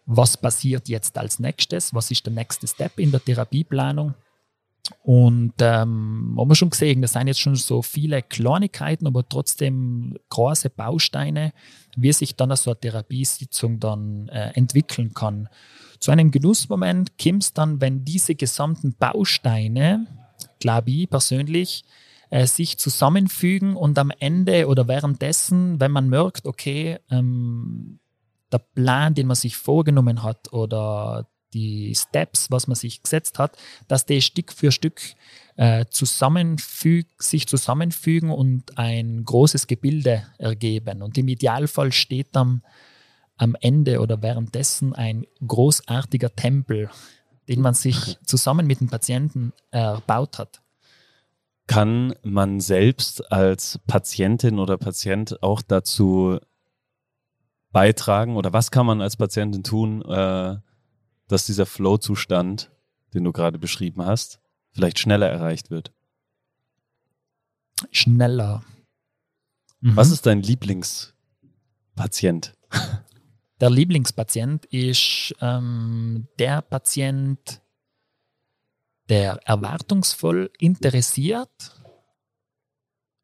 [0.06, 1.92] Was passiert jetzt als nächstes?
[1.92, 4.14] Was ist der nächste Step in der Therapieplanung?
[5.02, 10.16] Und ähm, haben wir schon gesehen, das sind jetzt schon so viele Kleinigkeiten, aber trotzdem
[10.30, 11.52] große Bausteine,
[11.96, 15.48] wie sich dann so eine Therapiesitzung dann äh, entwickeln kann.
[16.00, 20.06] Zu einem Genussmoment kommt es dann, wenn diese gesamten Bausteine,
[20.60, 21.84] glaube ich persönlich,
[22.30, 28.00] äh, sich zusammenfügen und am Ende oder währenddessen, wenn man merkt, okay, ähm,
[28.52, 33.56] der Plan, den man sich vorgenommen hat oder die Steps, was man sich gesetzt hat,
[33.88, 35.00] dass die Stück für Stück
[35.56, 41.02] äh, zusammenfüg sich zusammenfügen und ein großes Gebilde ergeben.
[41.02, 42.62] Und im Idealfall steht dann
[43.36, 46.90] am Ende oder währenddessen ein großartiger Tempel,
[47.48, 50.62] den man sich zusammen mit dem Patienten erbaut hat.
[51.66, 56.38] Kann man selbst als Patientin oder Patient auch dazu
[57.72, 60.58] beitragen oder was kann man als Patientin tun, äh,
[61.28, 62.70] dass dieser Flow-Zustand,
[63.14, 64.38] den du gerade beschrieben hast,
[64.72, 65.92] vielleicht schneller erreicht wird?
[67.90, 68.62] Schneller.
[69.80, 69.96] Mhm.
[69.96, 72.54] Was ist dein Lieblingspatient?
[73.60, 77.62] Der Lieblingspatient ist ähm, der Patient,
[79.08, 81.82] der erwartungsvoll interessiert,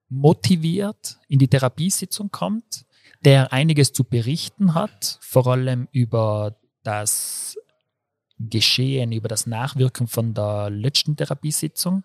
[0.09, 2.87] motiviert in die Therapiesitzung kommt,
[3.25, 7.59] der einiges zu berichten hat, vor allem über das
[8.39, 12.05] Geschehen, über das Nachwirken von der letzten Therapiesitzung,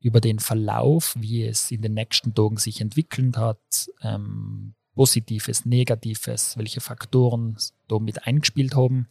[0.00, 6.58] über den Verlauf, wie es in den nächsten Tagen sich entwickelt hat, ähm, Positives, Negatives,
[6.58, 7.56] welche Faktoren
[7.86, 9.06] da mit eingespielt haben.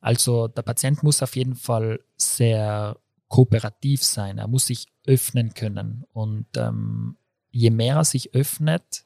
[0.00, 2.96] Also der Patient muss auf jeden Fall sehr
[3.28, 6.04] kooperativ sein, er muss sich öffnen können.
[6.12, 7.18] Und ähm,
[7.52, 9.04] je mehr er sich öffnet,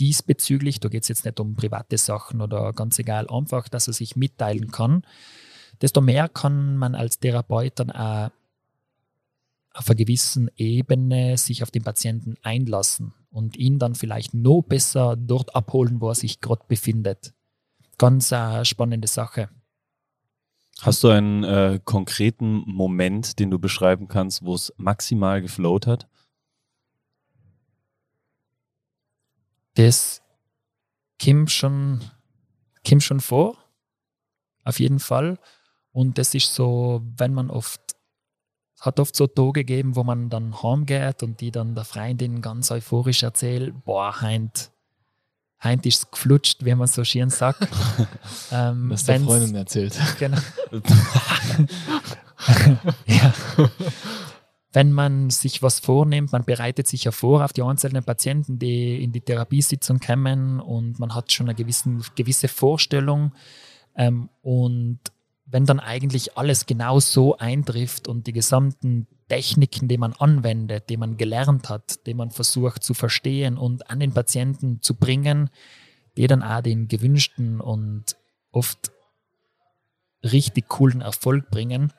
[0.00, 3.92] diesbezüglich, da geht es jetzt nicht um private Sachen oder ganz egal, einfach, dass er
[3.92, 5.02] sich mitteilen kann,
[5.82, 8.30] desto mehr kann man als Therapeut dann auch
[9.76, 15.16] auf einer gewissen Ebene sich auf den Patienten einlassen und ihn dann vielleicht noch besser
[15.16, 17.34] dort abholen, wo er sich gerade befindet.
[17.98, 19.50] Ganz eine spannende Sache.
[20.80, 26.08] Hast du einen äh, konkreten Moment, den du beschreiben kannst, wo es maximal geflowt hat?
[29.74, 30.22] Das
[31.22, 32.00] kommt schon,
[32.86, 33.56] kommt schon vor,
[34.64, 35.38] auf jeden Fall.
[35.92, 37.50] Und das ist so, wenn man
[38.76, 42.42] oft hat oft so Tage gegeben, wo man dann heimgeht und die dann der Freundin
[42.42, 44.70] ganz euphorisch erzählt, boah, heint,
[45.62, 47.66] heint ist es geflutscht, wie man so schön sagt.
[48.52, 49.98] ähm, Was der Freundin erzählt.
[50.18, 50.38] Genau.
[53.06, 53.32] ja.
[54.72, 59.02] Wenn man sich was vornimmt, man bereitet sich ja vor auf die einzelnen Patienten, die
[59.02, 63.32] in die Therapiesitzung kommen und man hat schon eine gewissen, gewisse Vorstellung
[63.96, 65.00] ähm, und
[65.46, 70.96] wenn dann eigentlich alles genau so eintrifft und die gesamten Techniken, die man anwendet, die
[70.96, 75.50] man gelernt hat, die man versucht zu verstehen und an den Patienten zu bringen,
[76.16, 78.16] die dann auch den gewünschten und
[78.50, 78.90] oft
[80.24, 81.92] richtig coolen Erfolg bringen.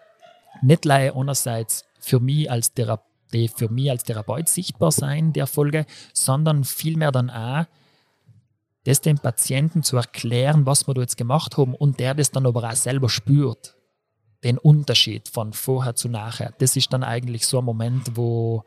[0.62, 3.06] Nicht leider einerseits für mich als Therapeut,
[3.56, 7.66] für mich als Therapeut sichtbar sein, die Erfolge, sondern vielmehr dann auch
[8.88, 12.46] das dem Patienten zu erklären, was wir da jetzt gemacht haben und der das dann
[12.46, 13.76] aber auch selber spürt,
[14.46, 16.54] den Unterschied von vorher zu nachher.
[16.60, 18.64] Das ist dann eigentlich so ein Moment, wo,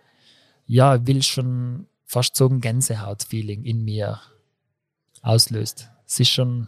[0.67, 4.21] ja, ich will schon fast so ein Gänsehaut-Feeling in mir
[5.23, 5.89] auslöst.
[6.07, 6.67] Es ist schon,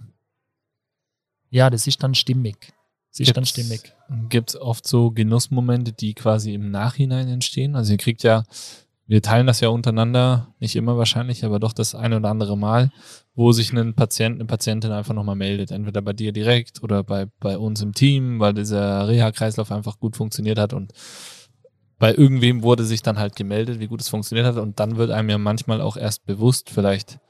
[1.51, 2.73] ja, das ist dann stimmig.
[3.13, 3.93] Es ist dann stimmig.
[4.31, 7.77] Gibt es oft so Genussmomente, die quasi im Nachhinein entstehen?
[7.77, 8.45] Also ihr kriegt ja
[9.13, 12.91] wir teilen das ja untereinander, nicht immer wahrscheinlich, aber doch das eine oder andere Mal,
[13.35, 15.71] wo sich ein Patient, eine Patientin einfach nochmal meldet.
[15.71, 20.17] Entweder bei dir direkt oder bei, bei uns im Team, weil dieser Reha-Kreislauf einfach gut
[20.17, 20.93] funktioniert hat und
[21.99, 25.13] bei irgendwem wurde sich dann halt gemeldet, wie gut es funktioniert hat und dann wird
[25.13, 27.21] einem ja manchmal auch erst bewusst vielleicht,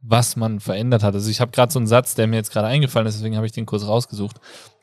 [0.00, 1.14] was man verändert hat.
[1.14, 3.46] Also ich habe gerade so einen Satz, der mir jetzt gerade eingefallen ist, deswegen habe
[3.46, 4.38] ich den kurz rausgesucht.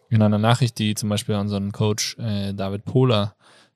[0.10, 3.36] in einer Nachricht, die zum Beispiel an unseren Coach äh, David Pohler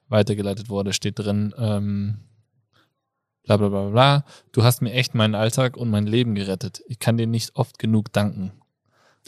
[0.09, 2.21] weitergeleitet wurde, steht drin, ähm,
[3.57, 6.81] bla bla bla bla, du hast mir echt meinen Alltag und mein Leben gerettet.
[6.87, 8.51] Ich kann dir nicht oft genug danken.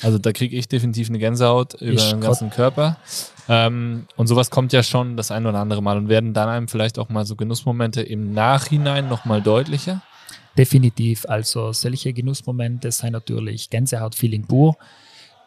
[0.01, 2.97] Also da kriege ich definitiv eine Gänsehaut über Ich den ganzen Körper.
[3.49, 6.67] Ähm, und sowas kommt ja schon das ein oder andere Mal und werden dann einem
[6.67, 10.01] vielleicht auch mal so Genussmomente im Nachhinein nochmal deutlicher.
[10.57, 11.25] Definitiv.
[11.27, 14.75] Also solche Genussmomente sind natürlich Gänsehaut-Feeling pur.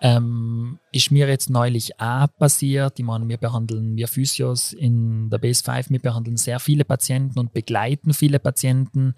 [0.00, 2.98] Ähm, ist mir jetzt neulich auch passiert.
[2.98, 7.38] Ich meine, wir behandeln, wir Physios in der Base 5, wir behandeln sehr viele Patienten
[7.38, 9.14] und begleiten viele Patienten.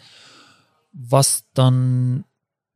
[0.92, 2.24] Was dann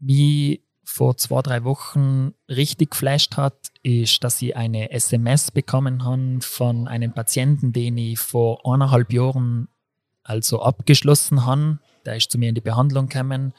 [0.00, 6.38] mich vor zwei, drei Wochen richtig geflasht hat, ist, dass ich eine SMS bekommen habe
[6.40, 9.68] von einem Patienten, den ich vor eineinhalb Jahren
[10.24, 11.78] also abgeschlossen habe.
[12.04, 13.54] Der ist zu mir in die Behandlung gekommen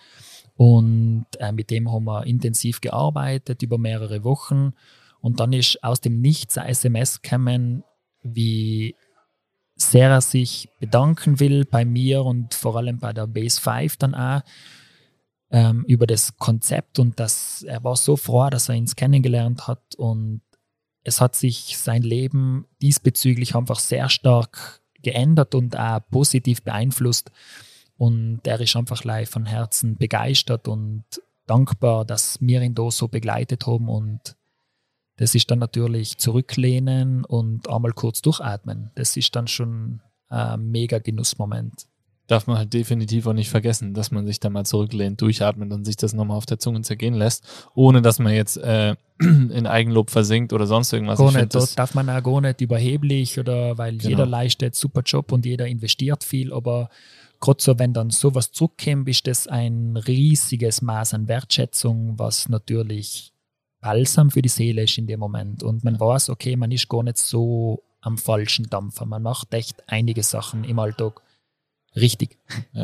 [0.61, 4.73] und äh, mit dem haben wir intensiv gearbeitet über mehrere Wochen.
[5.19, 7.83] Und dann ist aus dem Nichts ein SMS gekommen,
[8.21, 8.95] wie
[9.75, 14.13] sehr er sich bedanken will bei mir und vor allem bei der Base 5 dann
[14.13, 14.41] auch
[15.49, 19.95] ähm, über das Konzept und dass er war so froh, dass er uns kennengelernt hat
[19.95, 20.41] und
[21.03, 27.31] es hat sich sein Leben diesbezüglich einfach sehr stark geändert und auch positiv beeinflusst.
[28.01, 31.03] Und er ist einfach live von Herzen begeistert und
[31.45, 33.89] dankbar, dass wir ihn da so begleitet haben.
[33.89, 34.35] Und
[35.17, 38.89] das ist dann natürlich zurücklehnen und einmal kurz durchatmen.
[38.95, 41.85] Das ist dann schon ein mega Genussmoment.
[42.25, 45.85] Darf man halt definitiv auch nicht vergessen, dass man sich da mal zurücklehnt, durchatmet und
[45.85, 50.09] sich das nochmal auf der Zunge zergehen lässt, ohne dass man jetzt äh, in Eigenlob
[50.09, 51.19] versinkt oder sonst irgendwas.
[51.19, 54.09] Gar Ich nicht, dort darf man auch gar nicht überheblich oder weil Genau.
[54.09, 56.89] jeder leistet super Job und jeder investiert viel, aber
[57.41, 63.33] gerade so, wenn dann sowas zurückkommt, ist das ein riesiges Maß an Wertschätzung, was natürlich
[63.81, 65.63] balsam für die Seele ist in dem Moment.
[65.63, 69.05] Und man weiß, okay, man ist gar nicht so am falschen Dampfer.
[69.05, 71.21] Man macht echt einige Sachen im Alltag
[71.95, 72.37] richtig.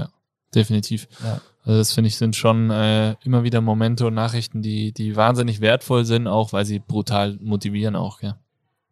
[0.54, 1.08] definitiv.
[1.24, 1.42] Ja.
[1.64, 5.62] Also das finde ich sind schon äh, immer wieder Momente und Nachrichten, die, die wahnsinnig
[5.62, 8.40] wertvoll sind, auch weil sie brutal motivieren auch, ja.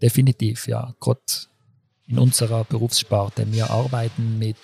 [0.02, 0.94] Definitiv, ja.
[1.00, 1.22] Gerade
[2.08, 3.52] in unserer Berufssparte.
[3.52, 4.58] Wir arbeiten mit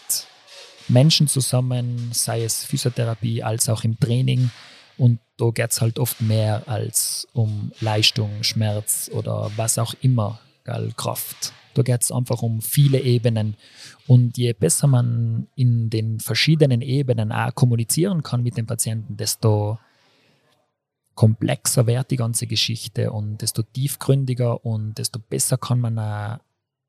[0.88, 4.52] Menschen zusammen, sei es Physiotherapie als auch im Training.
[4.98, 10.40] Und da geht es halt oft mehr als um Leistung, Schmerz oder was auch immer,
[10.64, 11.54] gell, Kraft.
[11.74, 13.56] Da geht es einfach um viele Ebenen.
[14.08, 19.80] Und je besser man in den verschiedenen Ebenen auch kommunizieren kann mit dem Patienten, desto
[21.16, 26.40] komplexer wird die ganze Geschichte und desto tiefgründiger und desto besser kann man auch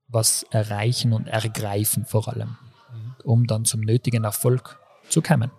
[0.09, 2.57] was erreichen und ergreifen vor allem,
[3.25, 5.51] um dann zum nötigen Erfolg zu kommen.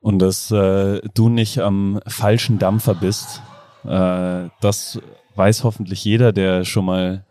[0.00, 3.42] Und dass äh, du nicht am falschen Dampfer bist,
[3.84, 5.00] äh, das
[5.34, 7.24] weiß hoffentlich jeder, der schon mal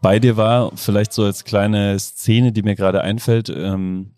[0.00, 0.70] bei dir war.
[0.76, 3.48] Vielleicht so als kleine Szene, die mir gerade einfällt.
[3.48, 4.12] Ähm,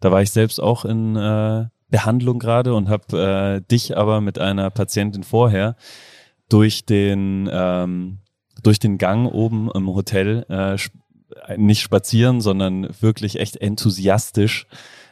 [0.00, 4.38] da war ich selbst auch in äh, Behandlung gerade und habe äh, dich aber mit
[4.38, 5.76] einer Patientin vorher
[6.48, 8.18] durch den ähm,
[8.62, 10.76] durch den Gang oben im Hotel äh,
[11.56, 14.66] nicht spazieren, sondern wirklich echt enthusiastisch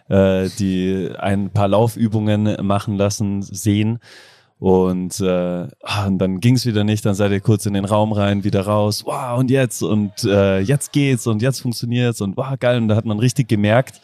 [0.08, 3.98] äh, die ein paar Laufübungen machen lassen, sehen.
[4.58, 8.12] Und, äh, ah, und dann ging's wieder nicht, dann seid ihr kurz in den Raum
[8.12, 12.58] rein, wieder raus, wow, und jetzt, und äh, jetzt geht's und jetzt funktioniert's und wow,
[12.58, 12.78] geil.
[12.78, 14.00] Und da hat man richtig gemerkt,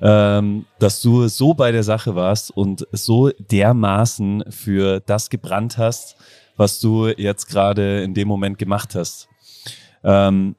[0.00, 6.16] ähm, dass du so bei der Sache warst und so dermaßen für das gebrannt hast,
[6.56, 9.28] was du jetzt gerade in dem Moment gemacht hast.
[10.04, 10.54] Ähm,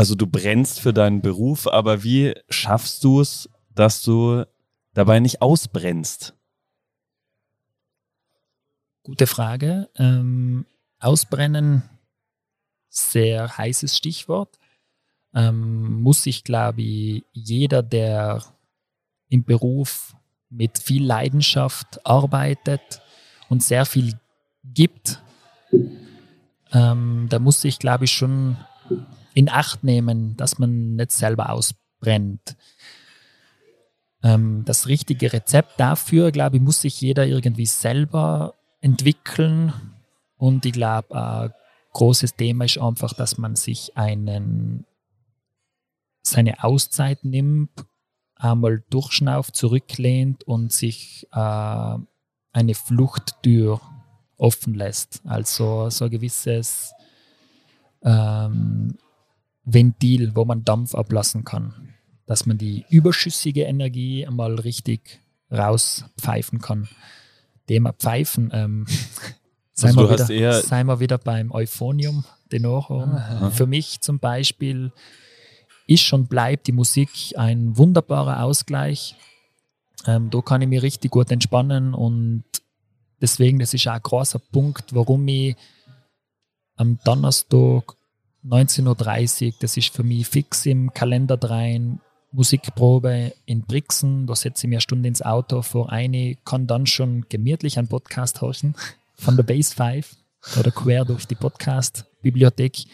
[0.00, 4.46] also du brennst für deinen Beruf, aber wie schaffst du es, dass du
[4.94, 6.34] dabei nicht ausbrennst?
[9.02, 9.90] Gute Frage.
[9.96, 10.64] Ähm,
[11.00, 11.82] ausbrennen,
[12.88, 14.58] sehr heißes Stichwort.
[15.34, 18.42] Ähm, muss sich, glaube ich, jeder, der
[19.28, 20.16] im Beruf
[20.48, 23.02] mit viel Leidenschaft arbeitet
[23.50, 24.14] und sehr viel
[24.64, 25.22] gibt,
[26.72, 28.56] ähm, da muss sich, glaube ich, schon
[29.34, 32.56] in Acht nehmen, dass man nicht selber ausbrennt.
[34.22, 39.72] Ähm, das richtige Rezept dafür, glaube ich, muss sich jeder irgendwie selber entwickeln.
[40.36, 41.52] Und ich glaube, ein
[41.92, 44.86] großes Thema ist einfach, dass man sich einen,
[46.22, 47.70] seine Auszeit nimmt,
[48.36, 51.96] einmal durchschnauft, zurücklehnt und sich äh,
[52.52, 53.80] eine Fluchttür
[54.36, 55.20] offen lässt.
[55.24, 56.92] Also so ein gewisses
[58.02, 58.96] ähm,
[59.64, 61.94] Ventil, wo man Dampf ablassen kann.
[62.26, 66.88] Dass man die überschüssige Energie einmal richtig rauspfeifen kann.
[67.66, 68.50] Thema Pfeifen.
[68.52, 68.86] Ähm,
[69.72, 73.10] Seien, Also wir, du hast wieder, eher- seien wir wieder beim Euphonium, Denorum.
[73.14, 73.50] Ah.
[73.50, 74.92] Für mich zum Beispiel
[75.86, 79.16] ist und bleibt die Musik ein wunderbarer Ausgleich.
[80.06, 82.44] Ähm, da kann ich mich richtig gut entspannen und
[83.20, 85.56] deswegen, das ist auch ein großer Punkt, warum ich
[86.76, 87.94] am Donnerstag
[88.46, 92.00] 19.30 Uhr, das ist für mich fix im Kalender rein,
[92.32, 96.86] Musikprobe in Brixen, da setze ich mir eine Stunde ins Auto vor eine, kann dann
[96.86, 98.74] schon gemütlich einen Podcast horchen
[99.14, 100.16] von der Base 5
[100.58, 102.84] oder quer durch die Podcast-Bibliothek.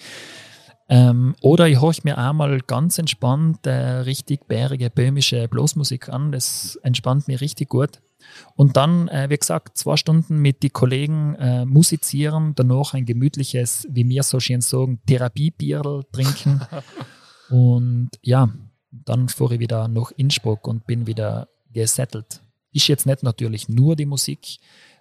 [0.88, 6.32] Ähm, oder ich horche mir einmal ganz entspannt äh, richtig bärige böhmische Bluesmusik an.
[6.32, 8.00] Das entspannt mich richtig gut.
[8.54, 13.86] Und dann, äh, wie gesagt, zwei Stunden mit den Kollegen äh, musizieren, danach ein gemütliches,
[13.90, 16.60] wie wir so schön sagen, Therapiebierl trinken.
[17.50, 18.48] und ja,
[18.90, 22.42] dann fahre ich wieder nach Innsbruck und bin wieder gesettelt.
[22.72, 24.58] Ist jetzt nicht natürlich nur die Musik,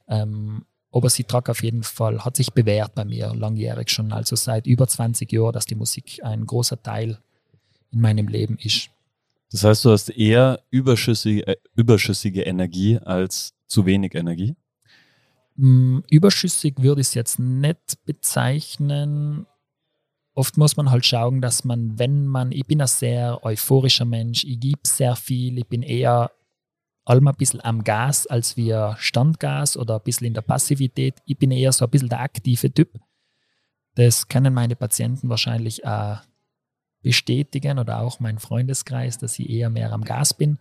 [0.08, 4.36] ähm, aber sie trag auf jeden Fall, hat sich bewährt bei mir langjährig schon, also
[4.36, 7.20] seit über 20 Jahren, dass die Musik ein großer Teil
[7.92, 8.90] in meinem Leben ist.
[9.56, 14.58] Das heißt, du hast eher überschüssige, äh, überschüssige Energie als zu wenig Energie?
[15.56, 19.46] Mm, Überschüssig würde ich es jetzt nicht bezeichnen.
[20.34, 24.44] Oft muss man halt schauen, dass man, wenn man, ich bin ein sehr euphorischer Mensch,
[24.44, 26.32] ich gebe sehr viel, ich bin eher
[27.06, 31.22] allem ein bisschen am Gas als wir Standgas oder ein bisschen in der Passivität.
[31.26, 33.00] Ich bin eher so ein bisschen der aktive Typ.
[33.94, 36.18] Das können meine Patienten wahrscheinlich auch
[37.06, 40.58] bestätigen oder auch mein Freundeskreis, dass ich eher mehr am Gas bin.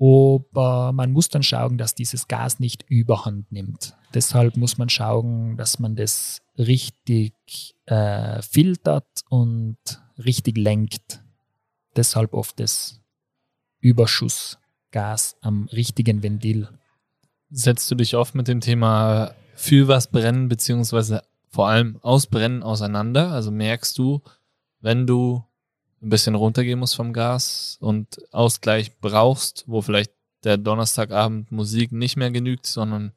[0.00, 3.94] Aber man muss dann schauen, dass dieses Gas nicht überhand nimmt.
[4.14, 7.34] Deshalb muss man schauen, dass man das richtig
[7.84, 9.76] äh, filtert und
[10.16, 11.22] richtig lenkt.
[11.94, 13.02] Deshalb oft das
[13.80, 16.68] Überschussgas am richtigen Ventil.
[17.50, 23.30] Setzt du dich oft mit dem Thema für was brennen, beziehungsweise vor allem ausbrennen auseinander?
[23.30, 24.22] Also merkst du,
[24.82, 25.42] wenn du
[26.02, 30.12] ein bisschen runtergehen musst vom Gas und Ausgleich brauchst, wo vielleicht
[30.44, 33.12] der Donnerstagabend Musik nicht mehr genügt, sondern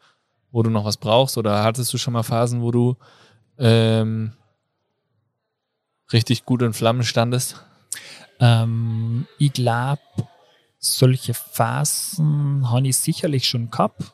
[0.51, 1.37] wo du noch was brauchst?
[1.37, 2.95] Oder hattest du schon mal Phasen, wo du
[3.57, 4.33] ähm,
[6.13, 7.65] richtig gut in Flammen standest?
[8.39, 10.01] Ähm, ich glaube,
[10.77, 14.13] solche Phasen habe ich sicherlich schon gehabt.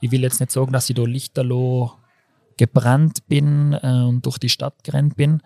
[0.00, 1.92] Ich will jetzt nicht sagen, dass ich da lichterloh
[2.56, 5.42] gebrannt bin äh, und durch die Stadt gerannt bin,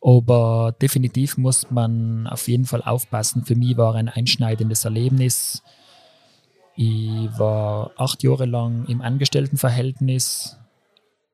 [0.00, 3.44] aber definitiv muss man auf jeden Fall aufpassen.
[3.44, 5.62] Für mich war ein einschneidendes Erlebnis.
[6.74, 10.56] Ich war acht Jahre lang im Angestelltenverhältnis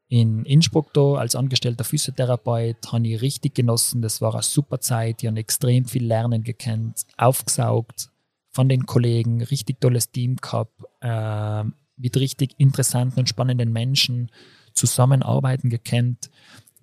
[0.09, 4.03] in Innsbruck da als angestellter Physiotherapeut, habe ich richtig genossen.
[4.03, 5.23] Das war eine super Zeit.
[5.23, 8.11] Ich habe extrem viel lernen gekannt, aufgesaugt
[8.51, 11.65] von den Kollegen, richtig tolles Team gehabt, äh,
[11.97, 14.31] mit richtig interessanten und spannenden Menschen
[14.75, 16.31] zusammenarbeiten gekannt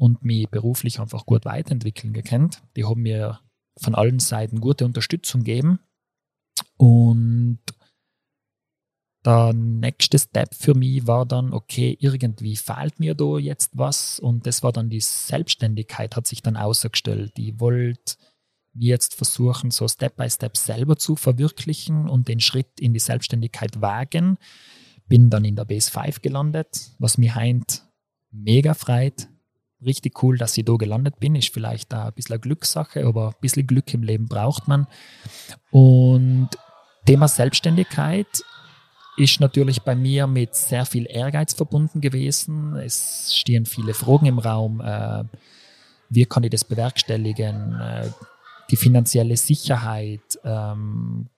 [0.03, 2.61] und mich beruflich einfach gut weiterentwickeln gekannt.
[2.75, 3.39] Die haben mir
[3.77, 5.79] von allen Seiten gute Unterstützung gegeben.
[6.75, 7.59] Und
[9.25, 14.45] der nächste Step für mich war dann, okay, irgendwie fehlt mir da jetzt was und
[14.45, 17.39] das war dann die Selbstständigkeit, hat sich dann ausgestellt.
[17.39, 18.17] Ich wollte
[18.73, 22.99] mir jetzt versuchen, so Step by Step selber zu verwirklichen und den Schritt in die
[22.99, 24.37] Selbstständigkeit wagen.
[25.07, 27.87] Bin dann in der Base 5 gelandet, was mich heint
[28.31, 29.29] mega freut.
[29.85, 31.35] Richtig cool, dass ich da gelandet bin.
[31.35, 34.87] Ist vielleicht auch ein bisschen eine Glückssache, aber ein bisschen Glück im Leben braucht man.
[35.71, 36.49] Und
[37.05, 38.43] Thema Selbstständigkeit
[39.17, 42.75] ist natürlich bei mir mit sehr viel Ehrgeiz verbunden gewesen.
[42.77, 44.81] Es stehen viele Fragen im Raum.
[44.81, 45.23] Äh,
[46.09, 47.79] wie kann ich das bewerkstelligen?
[47.79, 48.09] Äh,
[48.71, 50.39] die finanzielle Sicherheit.
[50.43, 51.29] Ähm,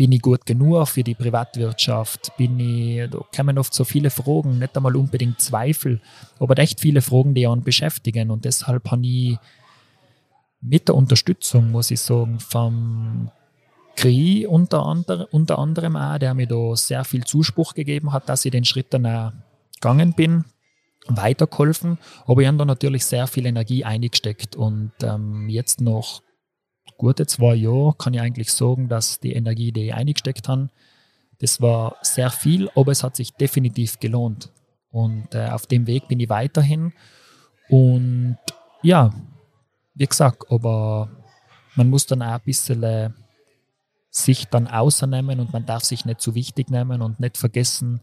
[0.00, 2.34] bin ich gut genug für die Privatwirtschaft?
[2.38, 6.00] Bin ich, da kommen oft so viele Fragen, nicht einmal unbedingt Zweifel,
[6.38, 8.30] aber echt viele Fragen, die einen beschäftigen.
[8.30, 9.36] Und deshalb habe ich
[10.62, 13.30] mit der Unterstützung, muss ich sagen, vom
[13.94, 18.46] Kri unter, andere, unter anderem auch, der mir da sehr viel Zuspruch gegeben hat, dass
[18.46, 19.32] ich den Schritt dann auch
[19.74, 20.46] gegangen bin,
[21.08, 21.98] weitergeholfen.
[22.24, 26.22] Aber ich habe da natürlich sehr viel Energie eingesteckt und ähm, jetzt noch
[26.96, 30.68] gute zwei Jahre kann ich eigentlich sagen, dass die Energie, die ich eingesteckt habe,
[31.38, 34.52] das war sehr viel, aber es hat sich definitiv gelohnt.
[34.90, 36.92] Und äh, auf dem Weg bin ich weiterhin.
[37.68, 38.36] Und
[38.82, 39.10] ja,
[39.94, 41.10] wie gesagt, aber
[41.76, 43.10] man muss dann auch ein bisschen äh,
[44.10, 48.00] sich dann außernehmen und man darf sich nicht zu wichtig nehmen und nicht vergessen,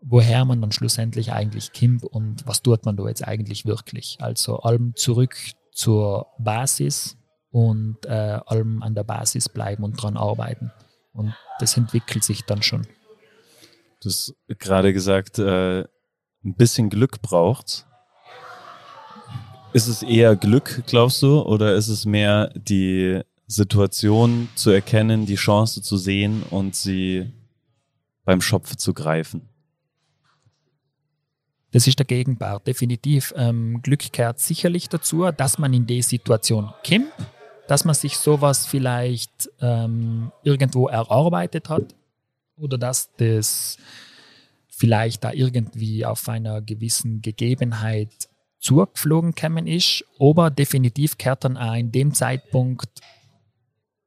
[0.00, 4.18] woher man dann schlussendlich eigentlich kommt und was tut man da jetzt eigentlich wirklich.
[4.20, 5.36] Also allem zurück
[5.72, 7.16] zur Basis
[7.54, 10.72] und äh, allem an der Basis bleiben und dran arbeiten.
[11.12, 12.82] Und das entwickelt sich dann schon.
[14.02, 17.86] Du hast gerade gesagt, äh, ein bisschen Glück braucht.
[19.72, 25.36] Ist es eher Glück, glaubst du, oder ist es mehr die Situation zu erkennen, die
[25.36, 27.32] Chance zu sehen und sie
[28.24, 29.48] beim Schopf zu greifen?
[31.70, 33.32] Das ist der Gegenpart, definitiv.
[33.36, 37.12] Ähm, Glück gehört sicherlich dazu, dass man in die Situation kommt,
[37.68, 41.94] dass man sich sowas vielleicht ähm, irgendwo erarbeitet hat
[42.56, 43.78] oder dass das
[44.68, 50.04] vielleicht da irgendwie auf einer gewissen Gegebenheit zugeflogen gekommen ist.
[50.18, 52.88] Aber definitiv kehrt dann auch in dem Zeitpunkt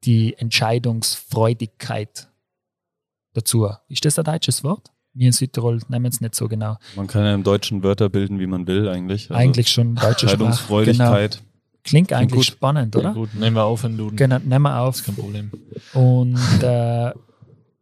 [0.04, 2.28] die Entscheidungsfreudigkeit
[3.34, 3.70] dazu.
[3.88, 4.92] Ist das ein deutsches Wort?
[5.14, 6.78] Wir in Südtirol nehmen es nicht so genau.
[6.96, 9.32] Man kann ja im Deutschen Wörter bilden, wie man will, eigentlich.
[9.32, 11.38] Also eigentlich schon deutsche Entscheidungsfreudigkeit.
[11.38, 11.47] Genau.
[11.88, 13.14] Klingt eigentlich Klingt spannend, oder?
[13.14, 14.18] gut, nehmen wir auf in Duden.
[14.18, 15.04] Genau, nehmen wir auf.
[15.04, 15.52] Kein Problem.
[15.94, 17.14] Und äh,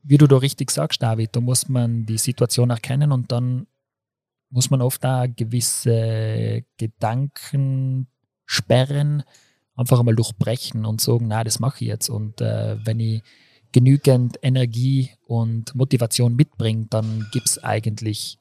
[0.03, 3.65] wie du da richtig sagst, David, da muss man die Situation erkennen und dann
[4.51, 8.07] muss man oft da gewisse Gedanken
[8.45, 9.23] sperren,
[9.75, 12.09] einfach einmal durchbrechen und sagen, na, das mache ich jetzt.
[12.09, 13.23] Und äh, wenn ich
[13.71, 18.37] genügend Energie und Motivation mitbringt, dann gibt es eigentlich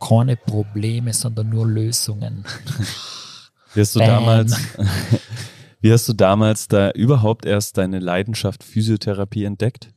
[0.00, 2.44] keine Probleme, sondern nur Lösungen.
[3.74, 4.56] Wie hast du damals,
[5.80, 9.90] wie hast du damals da überhaupt erst deine Leidenschaft Physiotherapie entdeckt?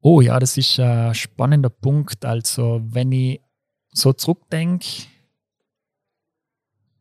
[0.00, 2.24] Oh ja, das ist ein spannender Punkt.
[2.24, 3.40] Also, wenn ich
[3.92, 4.86] so zurückdenke,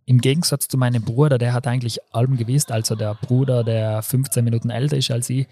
[0.05, 4.43] im Gegensatz zu meinem Bruder, der hat eigentlich allem gewusst, also der Bruder, der 15
[4.43, 5.47] Minuten älter ist als ich,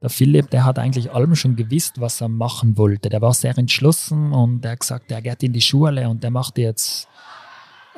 [0.00, 3.08] der Philipp, der hat eigentlich allem schon gewusst, was er machen wollte.
[3.08, 6.30] Der war sehr entschlossen und der hat gesagt, er geht in die Schule und der
[6.30, 7.08] macht jetzt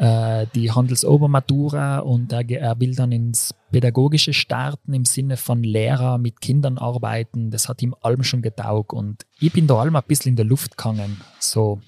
[0.01, 6.16] äh, die Handelsobermatura und er, er, will dann ins Pädagogische starten im Sinne von Lehrer
[6.16, 7.51] mit Kindern arbeiten.
[7.51, 10.46] Das hat ihm allem schon getaugt und ich bin da allem ein bisschen in der
[10.46, 11.20] Luft gegangen.
[11.38, 11.82] So.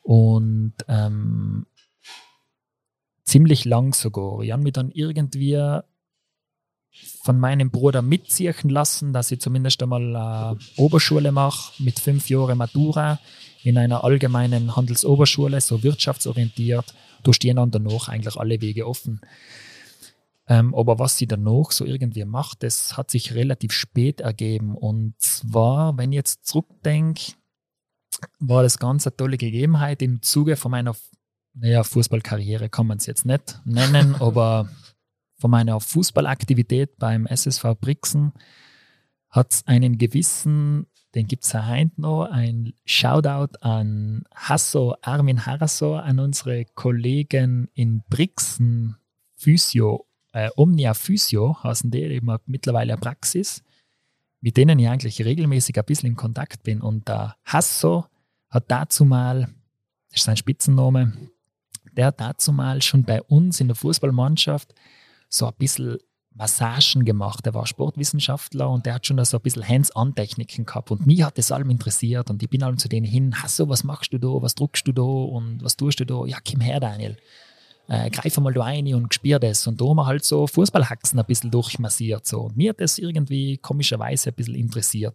[0.00, 1.66] Und ähm,
[3.24, 4.40] ziemlich lang sogar.
[4.40, 5.80] Ich habe mich dann irgendwie
[7.22, 12.56] von meinem Bruder mitziehen lassen, dass ich zumindest einmal eine Oberschule mache mit fünf Jahren
[12.56, 13.18] Matura
[13.62, 16.94] in einer allgemeinen Handelsoberschule, so wirtschaftsorientiert.
[17.22, 19.20] Da stehen dann danach eigentlich alle Wege offen.
[20.48, 24.74] Ähm, aber was sie danach so irgendwie macht, das hat sich relativ spät ergeben.
[24.74, 27.32] Und zwar, wenn ich jetzt zurückdenke,
[28.38, 30.94] war das ganz eine tolle Gegebenheit im Zuge von meiner
[31.54, 34.68] naja, Fußballkarriere kann man es jetzt nicht nennen, aber
[35.38, 38.32] von meiner Fußballaktivität beim SSV Brixen
[39.28, 45.96] hat es einen gewissen, den gibt es heute noch, ein Shoutout an Hasso, Armin Harasso,
[45.96, 48.96] an unsere Kollegen in Brixen
[49.36, 53.62] Physio, äh, Omnia Physio heißen die, die haben mittlerweile eine Praxis,
[54.40, 56.80] mit denen ich eigentlich regelmäßig ein bisschen in Kontakt bin.
[56.80, 58.06] Und der Hasso
[58.48, 59.48] hat dazu mal,
[60.08, 61.12] das ist sein Spitzenname,
[61.92, 64.74] der hat dazu mal schon bei uns in der Fußballmannschaft
[65.28, 65.98] so ein bisschen
[66.34, 67.44] Massagen gemacht.
[67.44, 70.90] Der war Sportwissenschaftler und der hat schon so ein bisschen Hands-on-Techniken gehabt.
[70.90, 72.30] Und mich hat das allem interessiert.
[72.30, 74.92] Und ich bin allem zu denen hin, Hasso, was machst du da, was druckst du
[74.92, 76.24] da und was tust du da?
[76.26, 77.16] Ja, komm her, Daniel.
[77.88, 79.66] Äh, greif mal da rein und spür das.
[79.66, 82.26] Und da haben wir halt so Fußballhaxen ein bisschen durchmassiert.
[82.26, 82.42] So.
[82.42, 85.14] Und mir hat das irgendwie komischerweise ein bisschen interessiert.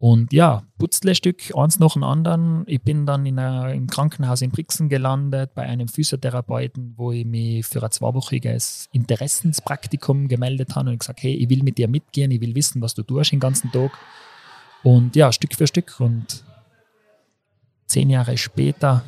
[0.00, 2.64] Und ja, Putzlestück, eins nach dem anderen.
[2.66, 7.26] Ich bin dann in einer, im Krankenhaus in Brixen gelandet, bei einem Physiotherapeuten, wo ich
[7.26, 12.30] mich für ein zweiwöchiges Interessenspraktikum gemeldet habe und gesagt hey, ich will mit dir mitgehen,
[12.30, 13.90] ich will wissen, was du tust den ganzen Tag.
[14.82, 16.00] Und ja, Stück für Stück.
[16.00, 16.44] Und
[17.86, 19.04] zehn Jahre später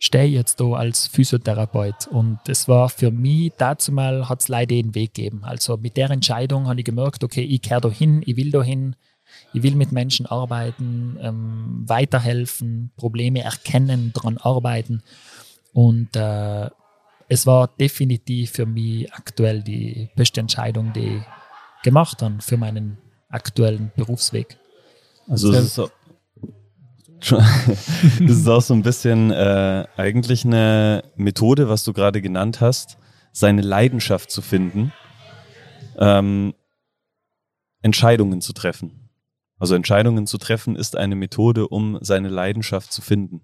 [0.00, 2.08] stehe ich jetzt da als Physiotherapeut.
[2.08, 5.44] Und es war für mich, dazu mal hat es leider den Weg gegeben.
[5.44, 8.64] Also mit der Entscheidung habe ich gemerkt, okay, ich kehre da hin, ich will da
[8.64, 8.96] hin
[9.52, 15.02] ich will mit Menschen arbeiten, ähm, weiterhelfen, Probleme erkennen, daran arbeiten.
[15.72, 16.70] Und äh,
[17.28, 21.22] es war definitiv für mich aktuell die beste Entscheidung, die ich
[21.82, 24.58] gemacht habe für meinen aktuellen Berufsweg.
[25.28, 25.90] Also es ist, so,
[27.30, 32.98] das ist auch so ein bisschen äh, eigentlich eine Methode, was du gerade genannt hast,
[33.32, 34.92] seine Leidenschaft zu finden,
[35.98, 36.54] ähm,
[37.82, 39.05] Entscheidungen zu treffen.
[39.58, 43.40] Also Entscheidungen zu treffen ist eine Methode, um seine Leidenschaft zu finden.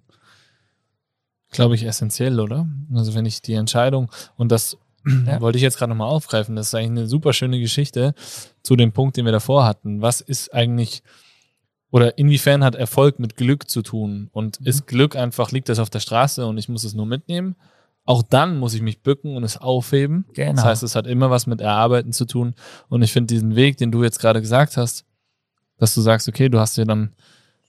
[1.50, 2.66] Glaube ich essentiell, oder?
[2.94, 4.78] Also wenn ich die Entscheidung und das
[5.26, 5.40] ja.
[5.40, 8.14] wollte ich jetzt gerade nochmal aufgreifen, das ist eigentlich eine super schöne Geschichte
[8.62, 10.00] zu dem Punkt, den wir davor hatten.
[10.00, 11.02] Was ist eigentlich
[11.92, 14.30] oder inwiefern hat Erfolg mit Glück zu tun?
[14.32, 14.66] Und mhm.
[14.66, 17.54] ist Glück einfach, liegt das auf der Straße und ich muss es nur mitnehmen?
[18.04, 20.24] Auch dann muss ich mich bücken und es aufheben.
[20.32, 20.54] Genau.
[20.54, 22.54] Das heißt, es hat immer was mit Erarbeiten zu tun.
[22.88, 25.04] Und ich finde diesen Weg, den du jetzt gerade gesagt hast,
[25.82, 27.10] dass du sagst, okay, du hast dir dann,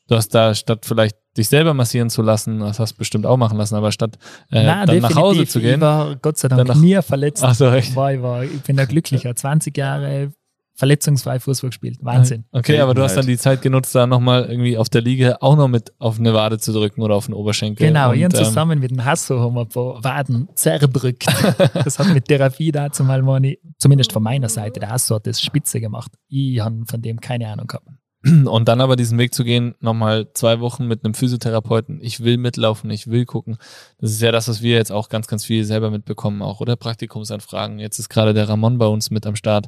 [0.08, 3.38] du hast da statt vielleicht dich selber massieren zu lassen, das hast du bestimmt auch
[3.38, 4.18] machen lassen, aber statt
[4.52, 5.76] äh, Nein, dann nach Hause zu gehen.
[5.76, 7.44] Ich war Gott sei Dank nie verletzt.
[7.44, 7.96] Ach so, echt?
[7.96, 9.36] War, ich, war, ich bin da glücklicher.
[9.36, 10.32] 20 Jahre
[10.76, 11.98] verletzungsfrei Fußball gespielt.
[12.02, 12.46] Wahnsinn.
[12.52, 15.56] Okay, aber du hast dann die Zeit genutzt, da nochmal irgendwie auf der Liege auch
[15.56, 17.88] noch mit auf eine Wade zu drücken oder auf den Oberschenkel.
[17.88, 21.26] Genau, Und, und ähm, zusammen mit dem Hasso haben wir ein paar Waden zerbrückt.
[21.74, 25.42] das hat mit Therapie dazu mal, meine, zumindest von meiner Seite, der Hasso hat das
[25.42, 26.12] spitze gemacht.
[26.28, 27.88] Ich habe von dem keine Ahnung gehabt.
[28.26, 32.38] Und dann aber diesen Weg zu gehen, nochmal zwei Wochen mit einem Physiotherapeuten, ich will
[32.38, 33.58] mitlaufen, ich will gucken.
[34.00, 36.78] Das ist ja das, was wir jetzt auch ganz, ganz viel selber mitbekommen, auch, oder?
[36.78, 37.80] Praktikumsanfragen.
[37.80, 39.68] Jetzt ist gerade der Ramon bei uns mit am Start,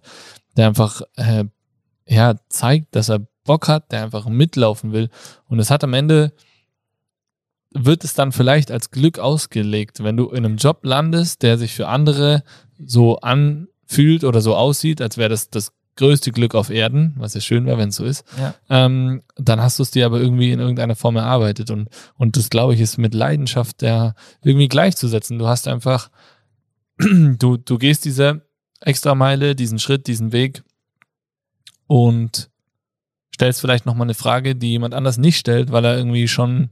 [0.55, 1.45] der einfach, äh,
[2.07, 5.09] ja, zeigt, dass er Bock hat, der einfach mitlaufen will.
[5.47, 6.31] Und es hat am Ende,
[7.71, 11.73] wird es dann vielleicht als Glück ausgelegt, wenn du in einem Job landest, der sich
[11.73, 12.43] für andere
[12.79, 17.41] so anfühlt oder so aussieht, als wäre das das größte Glück auf Erden, was ja
[17.41, 18.53] schön wäre, wenn es so ist Ja.
[18.69, 21.71] ähm, dann hast du es dir aber irgendwie in irgendeiner Form erarbeitet.
[21.71, 25.39] Und, und das, glaube ich, ist mit Leidenschaft ja irgendwie gleichzusetzen.
[25.39, 26.09] Du hast einfach,
[26.99, 28.41] du, du gehst diese
[28.81, 30.63] Extrameile, diesen Schritt, diesen Weg
[31.87, 32.49] und
[33.33, 36.69] stellst vielleicht nochmal eine Frage, die jemand anders nicht stellt, weil er irgendwie schon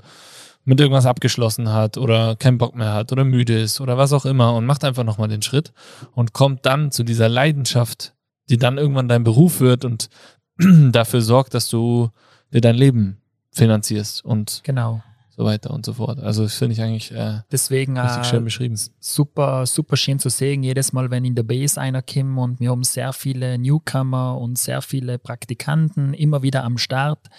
[0.66, 4.26] mit irgendwas abgeschlossen hat oder keinen Bock mehr hat oder müde ist oder was auch
[4.26, 5.74] immer und macht einfach nochmal den Schritt
[6.14, 8.14] und kommt dann zu dieser Leidenschaft,
[8.50, 10.10] die dann irgendwann dein Beruf wird und
[10.92, 12.10] dafür sorgt, dass du
[12.52, 13.18] dir dein Leben
[13.52, 15.02] finanzierst und Genau.
[15.36, 16.20] so weiter und so fort.
[16.20, 18.80] Also das finde ich eigentlich äh, Deswegen richtig äh, schön beschrieben.
[19.00, 22.70] super, super schön zu sehen, jedes Mal, wenn in der Base einer kommt und wir
[22.70, 27.30] haben sehr viele Newcomer und sehr viele Praktikanten immer wieder am Start.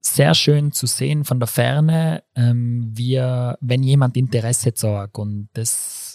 [0.00, 6.05] Sehr schön zu sehen von der Ferne, ähm, wir, wenn jemand Interesse zeigt und das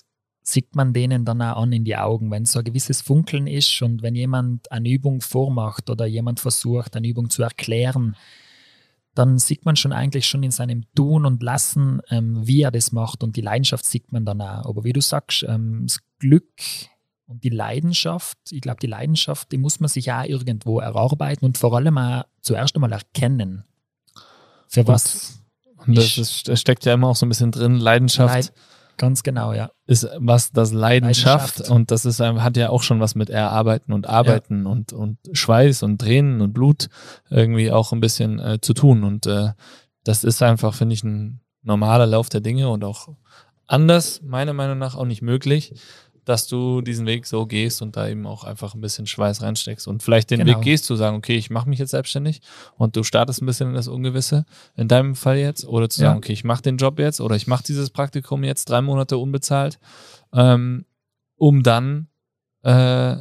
[0.43, 3.81] sieht man denen dann auch an in die Augen, wenn so ein gewisses Funkeln ist
[3.81, 8.15] und wenn jemand eine Übung vormacht oder jemand versucht, eine Übung zu erklären,
[9.13, 12.91] dann sieht man schon eigentlich schon in seinem Tun und Lassen, ähm, wie er das
[12.91, 14.65] macht und die Leidenschaft sieht man dann auch.
[14.65, 16.49] Aber wie du sagst, ähm, das Glück
[17.27, 21.57] und die Leidenschaft, ich glaube, die Leidenschaft, die muss man sich auch irgendwo erarbeiten und
[21.57, 23.63] vor allem auch zuerst einmal erkennen.
[24.67, 25.41] Für was?
[25.85, 27.75] Und das, ich- ist, das steckt ja immer auch so ein bisschen drin.
[27.75, 28.53] Leidenschaft Leid-
[29.01, 29.71] Ganz genau, ja.
[29.87, 31.71] ist was das Leidenschaft, Leidenschaft.
[31.71, 35.17] und das ist ein- hat ja auch schon was mit Erarbeiten und Arbeiten und, und
[35.33, 36.87] Schweiß und Tränen und Blut
[37.31, 39.03] irgendwie auch ein bisschen äh, zu tun.
[39.03, 39.53] Und äh,
[40.03, 43.09] das ist einfach, finde ich, ein normaler Lauf der Dinge und auch
[43.65, 45.73] anders, meiner Meinung nach, auch nicht möglich,
[46.25, 49.87] dass du diesen Weg so gehst und da eben auch einfach ein bisschen Schweiß reinsteckst
[49.87, 50.51] und vielleicht den Genau.
[50.57, 52.41] Weg gehst zu sagen, okay, ich mache mich jetzt selbstständig
[52.77, 54.45] und du startest ein bisschen in das Ungewisse,
[54.75, 56.07] in deinem Fall jetzt, oder zu Ja.
[56.09, 59.17] sagen, okay, ich mache den Job jetzt oder ich mache dieses Praktikum jetzt drei Monate
[59.17, 59.79] unbezahlt,
[60.33, 60.85] ähm,
[61.37, 62.07] um dann
[62.63, 63.15] äh,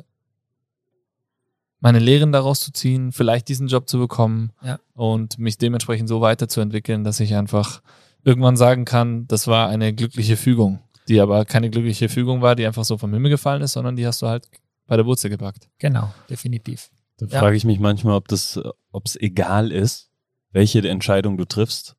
[1.81, 4.79] meine Lehren daraus zu ziehen, vielleicht diesen Job zu bekommen Ja.
[4.95, 7.81] und mich dementsprechend so weiterzuentwickeln, dass ich einfach
[8.23, 10.81] irgendwann sagen kann, das war eine glückliche Fügung,
[11.11, 14.07] die aber keine glückliche Fügung war, die einfach so vom Himmel gefallen ist, sondern die
[14.07, 14.49] hast du halt
[14.87, 15.69] bei der Wurzel gepackt.
[15.79, 16.91] Genau, definitiv.
[17.19, 17.41] Da Ja.
[17.41, 18.59] frage ich mich manchmal, ob das,
[18.93, 20.11] ob es egal ist,
[20.53, 21.97] welche Entscheidung du triffst,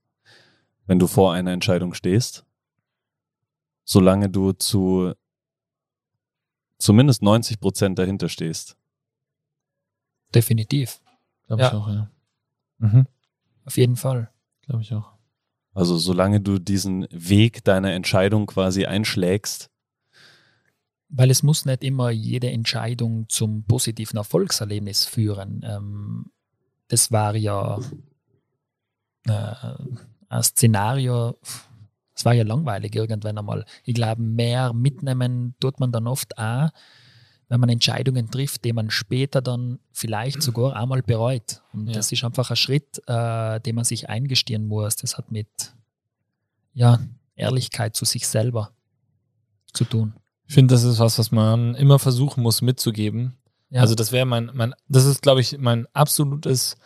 [0.88, 2.45] wenn du vor einer Entscheidung stehst,
[3.84, 5.14] solange du zu
[6.80, 8.76] zumindest 90 Prozent dahinter stehst.
[10.34, 11.01] Definitiv.
[11.47, 11.68] Glaube Ja.
[11.68, 12.09] ich auch, ja.
[12.80, 13.07] Mhm.
[13.66, 14.32] Auf jeden Fall.
[14.66, 15.12] Glaube ich auch.
[15.74, 19.69] Also solange du diesen Weg deiner Entscheidung quasi einschlägst,
[21.13, 25.61] Weil es muss nicht immer jede Entscheidung zum positiven Erfolgserlebnis führen.
[25.63, 26.32] Ähm,
[26.88, 27.80] das war ja
[29.28, 29.53] äh,
[30.30, 31.38] ein Szenario,
[32.15, 33.65] es war ja langweilig irgendwann einmal.
[33.84, 36.69] Ich glaube, mehr mitnehmen tut man dann oft auch,
[37.52, 41.62] wenn man Entscheidungen trifft, die man später dann vielleicht sogar einmal bereut.
[41.74, 41.95] Und Ja.
[41.95, 44.95] das ist einfach ein Schritt, äh, den man sich eingestehen muss.
[44.95, 45.49] Das hat mit
[46.74, 47.02] ja,
[47.36, 48.72] Ehrlichkeit zu sich selber
[49.74, 50.14] zu tun.
[50.47, 53.34] Ich finde, das ist was, was man immer versuchen muss mitzugeben.
[53.70, 53.82] Ja.
[53.82, 56.78] Also das wäre mein, mein, das ist, glaube ich, mein absolutes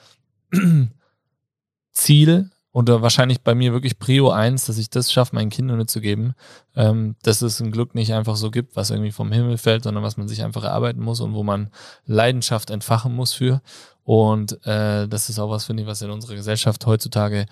[1.91, 6.33] Ziel oder wahrscheinlich bei mir wirklich Prio 1, dass ich das schaffe, meinen Kindern mitzugeben,
[6.75, 10.03] ähm, dass es ein Glück nicht einfach so gibt, was irgendwie vom Himmel fällt, sondern
[10.03, 11.71] was man sich einfach erarbeiten muss und wo man
[12.05, 13.61] Leidenschaft entfachen muss für.
[14.03, 17.45] Und äh, das ist auch was, finde ich, was in unserer Gesellschaft heutzutage,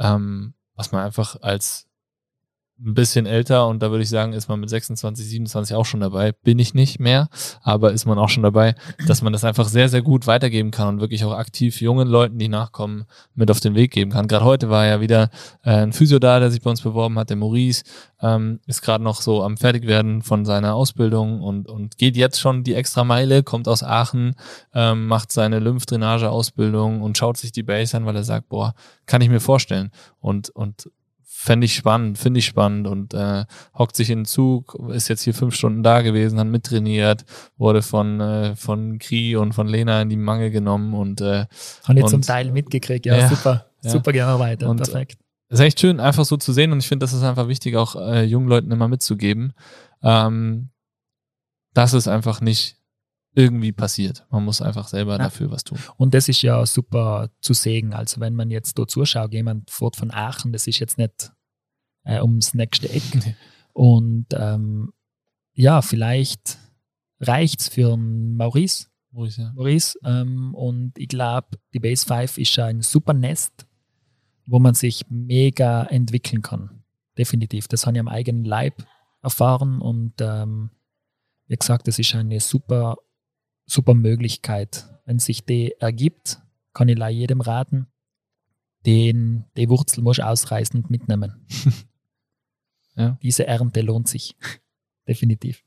[0.00, 1.86] ähm, was man einfach als
[2.80, 6.00] ein bisschen älter und da würde ich sagen, ist man mit 26, 27 auch schon
[6.00, 6.32] dabei.
[6.32, 7.28] Bin ich nicht mehr,
[7.62, 8.74] aber ist man auch schon dabei,
[9.06, 12.38] dass man das einfach sehr, sehr gut weitergeben kann und wirklich auch aktiv jungen Leuten,
[12.38, 13.04] die nachkommen,
[13.34, 14.26] mit auf den Weg geben kann.
[14.26, 15.30] Gerade heute war ja wieder
[15.62, 17.84] äh, ein Physio da, der sich bei uns beworben hat, der Maurice,
[18.20, 22.64] ähm, ist gerade noch so am Fertigwerden von seiner Ausbildung und, und geht jetzt schon
[22.64, 24.34] die extra Meile, kommt aus Aachen,
[24.74, 28.74] ähm, macht seine Lymphdrainage-Ausbildung und schaut sich die Base an, weil er sagt, boah,
[29.06, 29.90] kann ich mir vorstellen.
[30.18, 30.88] Und, und
[31.44, 32.86] fände ich spannend, finde ich spannend.
[32.86, 33.44] Und äh,
[33.78, 37.24] hockt sich in den Zug, ist jetzt hier fünf Stunden da gewesen, hat mittrainiert,
[37.58, 41.44] wurde von, äh, von Kri und von Lena in die Mangel genommen und äh,
[41.84, 43.90] Habe ich zum Teil mitgekriegt, ja, Ja, super, ja.
[43.90, 45.18] super gerne weiter, Und- perfekt.
[45.50, 47.94] ist echt schön, einfach so zu sehen und ich finde, das ist einfach wichtig, auch
[47.96, 49.52] äh, jungen Leuten immer mitzugeben,
[50.02, 50.70] ähm,
[51.74, 52.78] dass es einfach nicht
[53.34, 54.26] irgendwie passiert.
[54.30, 55.18] Man muss einfach selber Ja.
[55.18, 55.78] dafür was tun.
[55.96, 57.92] Und das ist ja super zu sehen.
[57.92, 61.32] Also wenn man jetzt da zuschaut, jemand fährt von Aachen, das ist jetzt nicht
[62.04, 63.02] äh, ums nächste Eck.
[63.72, 64.92] Und ähm,
[65.54, 66.58] ja, vielleicht
[67.20, 68.86] reicht's für einen Maurice.
[69.16, 69.52] Ich, ja.
[69.54, 69.98] Maurice.
[70.04, 73.66] Ähm, und ich glaube, die Base 5 ist ein super Nest,
[74.46, 76.82] wo man sich mega entwickeln kann.
[77.16, 77.68] Definitiv.
[77.68, 78.84] Das habe ich am eigenen Leib
[79.22, 80.70] erfahren und ähm,
[81.46, 82.96] wie gesagt, das ist eine super,
[83.66, 84.86] super Möglichkeit.
[85.06, 86.40] Wenn sich die ergibt,
[86.72, 87.86] kann ich leider jedem raten,
[88.86, 91.46] den, die Wurzel muss ausreißen und mitnehmen.
[92.96, 93.18] Ja.
[93.22, 94.36] Diese Ernte lohnt sich.
[95.08, 95.64] Definitiv.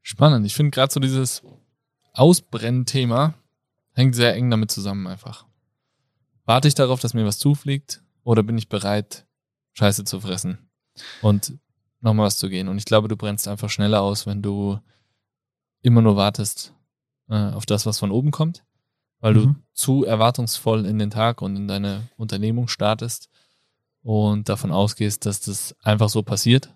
[0.00, 0.44] Spannend.
[0.44, 1.42] Ich finde gerade so dieses
[2.12, 3.34] Ausbrennthema
[3.94, 5.46] hängt sehr eng damit zusammen einfach.
[6.44, 9.26] Warte ich darauf, dass mir was zufliegt oder bin ich bereit,
[9.74, 10.58] Scheiße zu fressen
[11.22, 11.56] und
[12.00, 12.68] nochmal was zu gehen?
[12.68, 14.80] Und ich glaube, du brennst einfach schneller aus, wenn du
[15.82, 16.74] immer nur wartest
[17.28, 18.64] äh, auf das, was von oben kommt,
[19.20, 19.56] weil du Mhm.
[19.72, 23.28] zu erwartungsvoll in den Tag und in deine Unternehmung startest
[24.02, 26.74] und davon ausgehst, dass das einfach so passiert.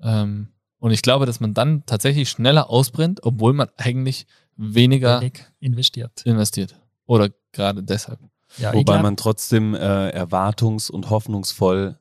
[0.00, 4.26] Ähm, und ich glaube, dass man dann tatsächlich schneller ausbrennt, obwohl man eigentlich
[4.56, 6.22] weniger Wenig investiert.
[6.24, 6.80] investiert.
[7.06, 8.20] Oder gerade deshalb.
[8.58, 11.98] Ja, Wobei man trotzdem äh, erwartungs- und hoffnungsvoll,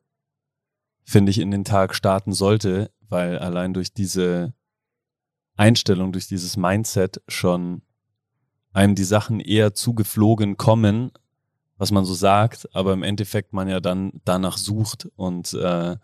[1.04, 4.54] finde ich, in den Tag starten sollte, weil allein durch diese
[5.56, 7.82] Einstellung, durch dieses Mindset schon
[8.74, 11.12] einem die Sachen eher zugeflogen kommen,
[11.78, 15.95] was man so sagt, aber im Endeffekt man ja dann danach sucht und äh,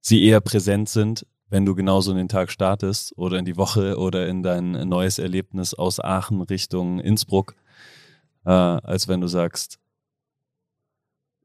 [0.00, 3.98] sie eher präsent sind, wenn du genauso in den Tag startest oder in die Woche
[3.98, 7.54] oder in dein neues Erlebnis aus Aachen Richtung Innsbruck,
[8.44, 9.78] äh, als wenn du sagst,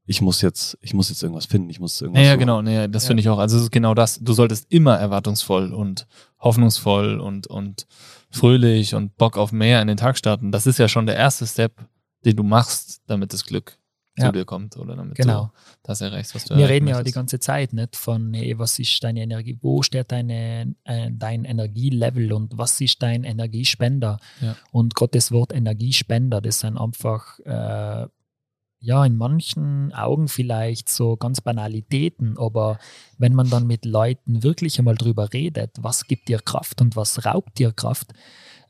[0.05, 2.21] ich muss jetzt, ich muss jetzt irgendwas finden, ich muss irgendwas.
[2.21, 2.39] Ja, ja suchen.
[2.39, 3.07] genau, nee, das Ja.
[3.07, 3.37] finde ich auch.
[3.39, 4.19] Also es ist genau das.
[4.19, 6.07] Du solltest immer erwartungsvoll und
[6.39, 7.87] hoffnungsvoll und, und
[8.29, 10.51] fröhlich und Bock auf mehr in den Tag starten.
[10.51, 11.73] Das ist ja schon der erste Step,
[12.25, 13.77] den du machst, damit das Glück
[14.17, 14.25] Ja.
[14.27, 15.45] zu dir kommt oder damit Genau.
[15.45, 15.51] du
[15.83, 17.15] das erreichst, was du Wir reden ja die möchtest.
[17.15, 22.31] ganze Zeit nicht von, hey, was ist deine Energie, wo steht deine, äh, dein Energielevel
[22.33, 24.19] und was ist dein Energiespender?
[24.41, 24.55] Ja.
[24.71, 28.07] Und Gott, das Wort Energiespender, das sind einfach, äh,
[28.83, 32.79] ja, in manchen Augen vielleicht so ganz Banalitäten, aber
[33.17, 37.25] wenn man dann mit Leuten wirklich einmal drüber redet, was gibt dir Kraft und was
[37.25, 38.11] raubt dir Kraft,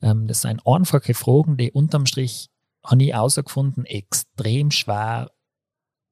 [0.03, 2.51] ähm, das sind einfache Fragen, die unterm Strich,
[2.85, 5.31] habe ich herausgefunden, extrem schwer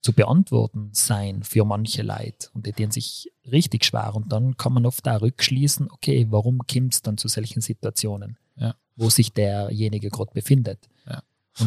[0.01, 2.49] zu beantworten sein für manche Leute.
[2.55, 4.15] Und die tun sich richtig schwer.
[4.15, 8.37] Und dann kann man oft auch rückschließen, okay, warum kommt es dann zu solchen Situationen,
[8.55, 8.73] Ja.
[8.95, 10.89] wo sich derjenige gerade befindet.
[11.07, 11.21] Ja.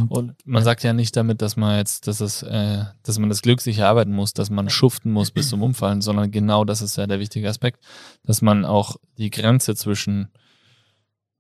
[0.09, 3.43] Und, man sagt ja nicht damit, dass man jetzt, dass es, äh, dass man das
[3.43, 6.97] Glück sich erarbeiten muss, dass man schuften muss bis zum Umfallen, sondern genau das ist
[6.97, 7.85] ja der wichtige Aspekt,
[8.23, 10.29] dass man auch die Grenze zwischen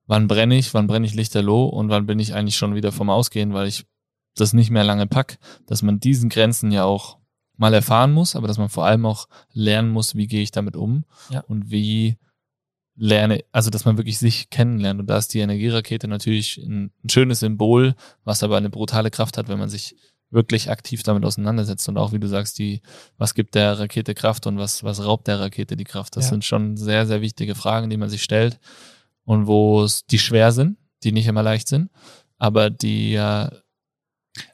[0.07, 3.09] wann brenne ich, wann brenne ich lichterloh und wann bin ich eigentlich schon wieder vom
[3.09, 3.87] Ausgehen, weil ich
[4.37, 7.19] das nicht mehr lange pack, dass man diesen Grenzen ja auch
[7.57, 10.77] mal erfahren muss, aber dass man vor allem auch lernen muss, wie gehe ich damit
[10.77, 11.41] um Ja.
[11.41, 12.19] und wie
[12.97, 15.01] lerne, also dass man wirklich sich kennenlernt.
[15.01, 19.37] Und da ist die Energierakete natürlich ein, ein schönes Symbol, was aber eine brutale Kraft
[19.39, 19.97] hat, wenn man sich
[20.31, 21.89] wirklich aktiv damit auseinandersetzt.
[21.89, 22.83] Und auch, wie du sagst, die,
[23.19, 26.17] was gibt der Rakete Kraft und was, was raubt der Rakete die Kraft?
[26.17, 26.31] Das Ja.
[26.31, 28.59] sind schon sehr, sehr wichtige Fragen, die man sich stellt
[29.25, 31.91] und wo es, die schwer sind, die nicht immer leicht sind,
[32.39, 33.15] aber die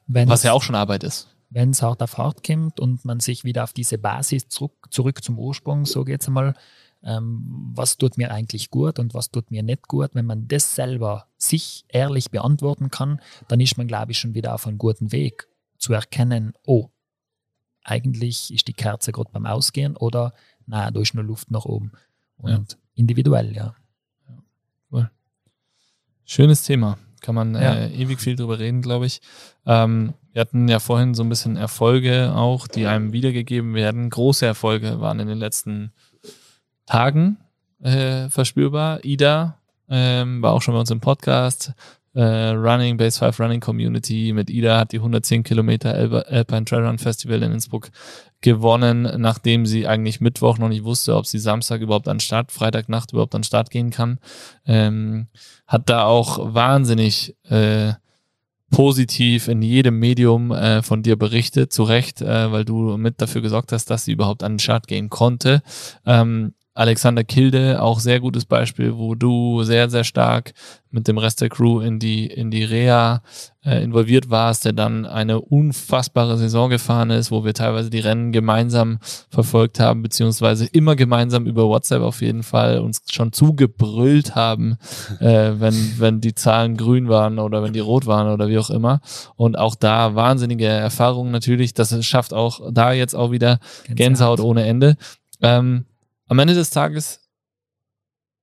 [0.07, 1.29] wenn's- was ja auch schon Arbeit ist.
[1.53, 5.23] wenn es hart auf hart kommt und man sich wieder auf diese Basis zurück, zurück
[5.25, 6.55] zum Ursprung, so geht's einmal,
[7.03, 10.75] ähm, was tut mir eigentlich gut und was tut mir nicht gut, wenn man das
[10.75, 15.13] selber sich ehrlich beantworten kann, dann ist man, glaube ich, schon wieder auf einem guten
[15.13, 15.49] Weg
[15.79, 16.89] zu erkennen, oh,
[17.83, 20.35] eigentlich ist die Kerze gerade beim Ausgehen oder
[20.67, 21.93] na, da ist nur Luft nach oben.
[22.37, 23.75] Und individuell, ja.
[26.25, 26.97] Schönes Thema.
[27.23, 27.75] Kann man Ja.
[27.75, 29.21] äh, ewig viel drüber reden, glaube ich.
[29.67, 34.09] Ähm, Wir hatten ja vorhin so ein bisschen Erfolge auch, die einem wiedergegeben werden.
[34.11, 35.91] Große Erfolge waren in den letzten
[36.91, 37.39] Tagen
[37.83, 39.05] äh, verspürbar.
[39.05, 39.57] Ida
[39.89, 41.73] ähm, war auch schon bei uns im Podcast.
[42.15, 46.99] Äh, Running, Base 5 Running Community mit Ida hat die 110 Kilometer Alpine Trail Run
[46.99, 47.91] Festival in Innsbruck
[48.41, 53.13] gewonnen, nachdem sie eigentlich Mittwoch noch nicht wusste, ob sie Samstag überhaupt an Start, Freitagnacht
[53.13, 54.19] überhaupt an Start gehen kann.
[54.67, 55.29] Ähm,
[55.69, 57.93] hat da auch wahnsinnig äh,
[58.71, 63.43] positiv in jedem Medium äh, von dir berichtet, zu Recht, äh, weil du mit dafür
[63.43, 65.63] gesorgt hast, dass sie überhaupt an den Start gehen konnte.
[66.05, 70.55] Ähm, Alexander Kilde, auch sehr gutes Beispiel, wo du sehr, sehr stark
[70.91, 73.21] mit dem Rest der Crew in die, in die Reha
[73.67, 78.33] äh, involviert warst, der dann eine unfassbare Saison gefahren ist, wo wir teilweise die Rennen
[78.33, 84.79] gemeinsam verfolgt haben, beziehungsweise immer gemeinsam über WhatsApp auf jeden Fall uns schon zugebrüllt haben,
[85.21, 88.71] äh, wenn, wenn die Zahlen grün waren oder wenn die rot waren oder wie auch
[88.71, 89.03] immer.
[89.37, 91.75] Und auch da wahnsinnige Erfahrungen natürlich.
[91.75, 94.97] Das schafft auch da jetzt auch wieder Gänsehaut, Gänsehaut ohne Ende.
[95.43, 95.85] Ähm,
[96.31, 97.29] am Ende des Tages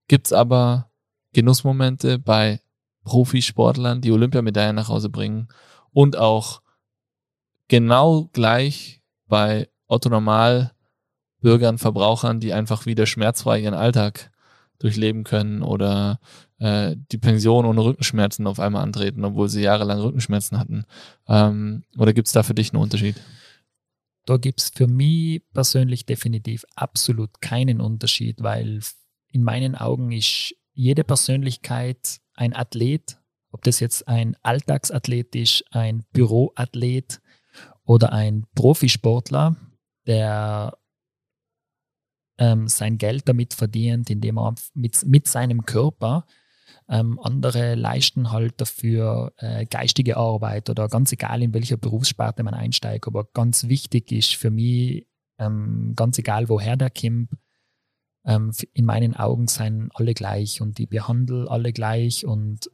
[0.10, 0.92] gibt's aber
[1.32, 2.60] Genussmomente bei
[3.06, 5.48] Profisportlern, die Olympiamedaillen nach Hause bringen
[5.94, 6.62] und auch
[7.70, 10.74] genau gleich bei Otto Normal
[11.40, 14.32] Bürgern, Verbrauchern, die einfach wieder schmerzfrei ihren Alltag
[14.80, 16.20] durchleben können oder
[16.60, 20.86] äh, die Pension ohne Rückenschmerzen auf einmal antreten, obwohl sie jahrelang Rückenschmerzen hatten.
[21.28, 23.16] Ähm, oder gibt es da für dich einen Unterschied?
[24.28, 28.82] Da gibt es für mich persönlich definitiv absolut keinen Unterschied, weil
[29.32, 33.22] in meinen Augen ist jede Persönlichkeit ein Athlet,
[33.52, 37.22] ob das jetzt ein Alltagsathlet ist, ein Büroathlet
[37.86, 39.56] oder ein Profisportler,
[40.08, 40.78] der
[42.38, 46.26] ähm, sein Geld damit verdient, indem er mit, mit seinem Körper
[46.90, 52.54] ähm, andere leisten halt dafür äh, geistige Arbeit oder ganz egal, in welcher Berufssparte man
[52.54, 53.08] einsteigt.
[53.08, 55.08] Aber ganz wichtig ist für mich,
[55.38, 57.32] ähm, ganz egal, woher der kommt,
[58.26, 62.70] ähm, in meinen Augen seien alle gleich und die behandeln alle gleich und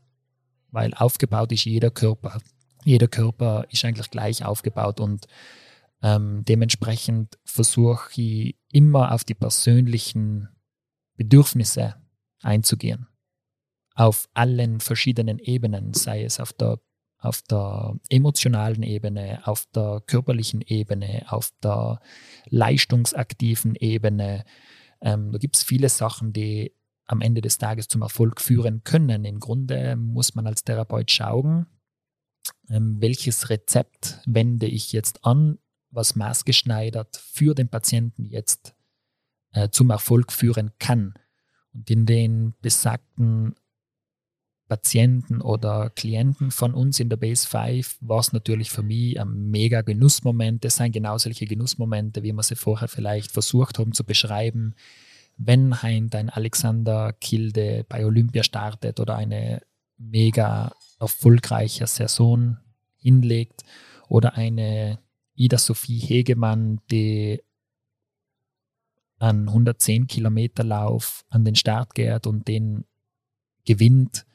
[0.69, 2.39] weil aufgebaut ist jeder Körper.
[2.83, 5.25] Jeder Körper ist eigentlich gleich aufgebaut und
[6.01, 10.49] ähm, dementsprechend versuche ich immer auf die persönlichen
[11.15, 11.95] Bedürfnisse
[12.41, 13.07] einzugehen
[13.95, 16.79] auf allen verschiedenen Ebenen, sei es auf der,
[17.19, 21.99] auf der emotionalen Ebene, auf der körperlichen Ebene, auf der
[22.49, 24.45] leistungsaktiven Ebene.
[25.01, 26.73] Ähm, da gibt es viele Sachen, die
[27.05, 29.25] am Ende des Tages zum Erfolg führen können.
[29.25, 31.67] Im Grunde muss man als Therapeut schauen,
[32.69, 35.59] ähm, welches Rezept wende ich jetzt an,
[35.91, 38.73] was maßgeschneidert für den Patienten jetzt
[39.51, 41.13] äh, zum Erfolg führen kann.
[41.73, 43.55] Und in den besagten
[44.73, 49.51] Patienten oder Klienten von uns in der Base 5 war es natürlich für mich ein
[49.51, 50.65] mega Genussmoment.
[50.65, 54.73] Das sind genau solche Genussmomente, wie wir sie vorher vielleicht versucht haben zu beschreiben.
[55.37, 59.61] Wenn ein Alexander Kilde bei Olympia startet oder eine
[59.99, 62.57] mega erfolgreiche Saison
[62.97, 63.61] hinlegt
[64.09, 64.97] oder eine
[65.35, 67.43] Ida Sophie Hegemann, die
[69.19, 72.85] an 110 Kilometer Lauf an den Start geht und den
[73.65, 74.25] gewinnt,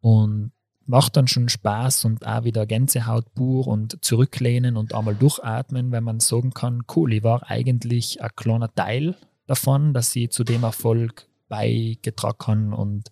[0.00, 0.52] und
[0.86, 6.04] macht dann schon Spaß und auch wieder Gänsehaut pur und zurücklehnen und einmal durchatmen, wenn
[6.04, 9.14] man sagen kann, cool, ich war eigentlich ein kleiner Teil
[9.46, 13.10] davon, dass sie zu dem Erfolg beigetragen und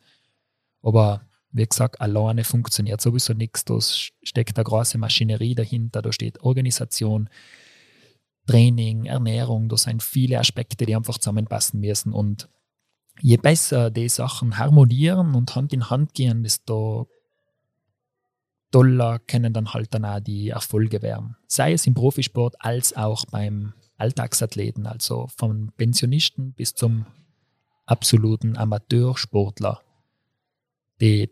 [0.83, 3.65] aber wie gesagt, alleine funktioniert sowieso nichts.
[3.65, 7.29] Da steckt eine große Maschinerie dahinter, da steht Organisation,
[8.47, 12.49] Training, Ernährung, da sind viele Aspekte, die einfach zusammenpassen müssen und
[13.21, 17.09] je besser die Sachen harmonieren und Hand in Hand gehen, desto
[18.71, 21.37] toller können dann halt dann auch die Erfolge werden.
[21.47, 27.07] Sei es im Profisport als auch beim Alltagsathleten, also vom Pensionisten bis zum
[27.87, 29.81] absoluten Amateursportler,
[31.01, 31.31] die,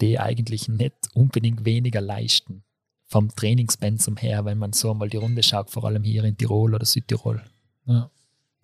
[0.00, 2.64] die eigentlich nicht unbedingt weniger leisten
[3.06, 6.74] vom Trainingspensum her, wenn man so mal die Runde schaut, vor allem hier in Tirol
[6.74, 7.42] oder Südtirol.
[7.86, 8.10] Ja,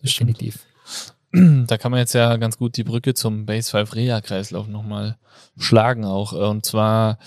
[0.03, 0.67] definitiv.
[0.85, 1.15] Stimmt.
[1.67, 5.19] da kann man jetzt ja ganz gut die Brücke zum Base 5 Reha Kreislauf nochmal
[5.57, 6.33] schlagen auch.
[6.33, 7.19] Und zwar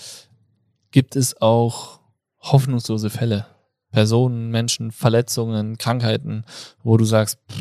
[0.90, 2.00] gibt es auch
[2.40, 3.46] hoffnungslose Fälle.
[3.90, 6.44] Personen, Menschen, Verletzungen, Krankheiten,
[6.82, 7.58] wo du sagst, pff,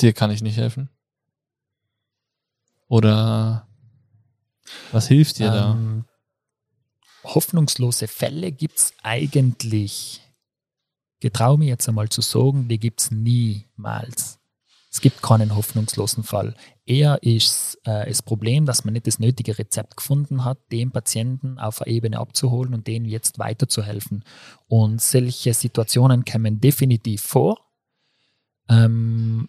[0.00, 0.88] dir kann ich nicht helfen?
[2.88, 3.66] Oder
[4.92, 6.04] was hilft dir ähm,
[7.24, 7.34] da?
[7.34, 10.22] Hoffnungslose Fälle gibt es eigentlich,
[11.20, 14.38] getraue mir jetzt einmal zu sagen, die gibt es niemals
[14.96, 16.54] Es gibt keinen hoffnungslosen Fall.
[16.86, 21.58] Eher ist äh, das Problem, dass man nicht das nötige Rezept gefunden hat, den Patienten
[21.58, 24.24] auf der Ebene abzuholen und denen jetzt weiterzuhelfen.
[24.68, 27.58] Und solche Situationen kommen definitiv vor.
[28.70, 29.48] Ähm,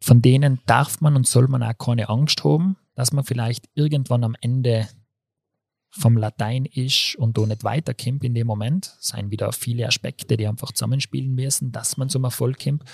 [0.00, 4.24] von denen darf man und soll man auch keine Angst haben, dass man vielleicht irgendwann
[4.24, 4.88] am Ende
[5.90, 8.96] vom Latein ist und da nicht weiterkommt in dem Moment.
[9.00, 12.84] Es sind wieder viele Aspekte, die einfach zusammenspielen müssen, dass man zum Erfolg kommt.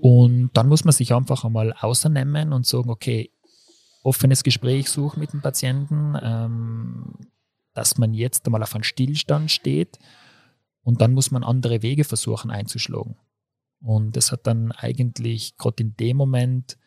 [0.00, 3.30] Und dann muss man sich einfach einmal außernehmen und sagen, okay,
[4.02, 7.14] offenes Gespräch suchen mit dem Patienten, ähm,
[7.74, 9.98] dass man jetzt einmal auf einen Stillstand steht
[10.82, 13.16] und dann muss man andere Wege versuchen einzuschlagen.
[13.80, 16.78] Und das hat dann eigentlich gerade in dem Moment,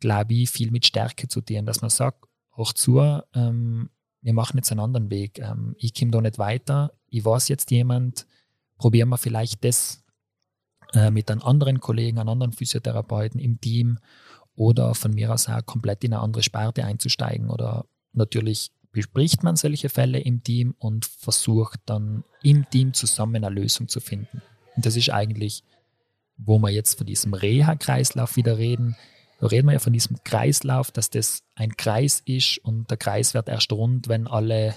[0.00, 2.24] glaube ich, viel mit Stärke zu tun, dass man sagt,
[2.56, 3.00] hoch zu,
[3.34, 3.90] ähm,
[4.22, 5.38] wir machen jetzt einen anderen Weg.
[5.38, 6.92] Ähm, ich komme da nicht weiter.
[7.08, 8.26] Ich weiß jetzt jemand,
[8.78, 10.02] probieren wir vielleicht das
[10.94, 13.98] äh, mit einem anderen Kollegen, einem anderen Physiotherapeuten im Team
[14.54, 17.50] oder von mir aus auch komplett in eine andere Sparte einzusteigen.
[17.50, 23.54] Oder natürlich bespricht man solche Fälle im Team und versucht dann im Team zusammen eine
[23.54, 24.42] Lösung zu finden.
[24.76, 25.64] Und das ist eigentlich,
[26.36, 28.96] wo wir jetzt von diesem Reha-Kreislauf wieder reden,
[29.42, 33.34] da reden wir ja von diesem Kreislauf, dass das ein Kreis ist und der Kreis
[33.34, 34.76] wird erst rund, wenn alle,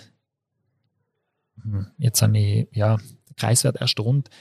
[1.62, 4.32] hm, jetzt eine, ja, der Kreis wird erst rund,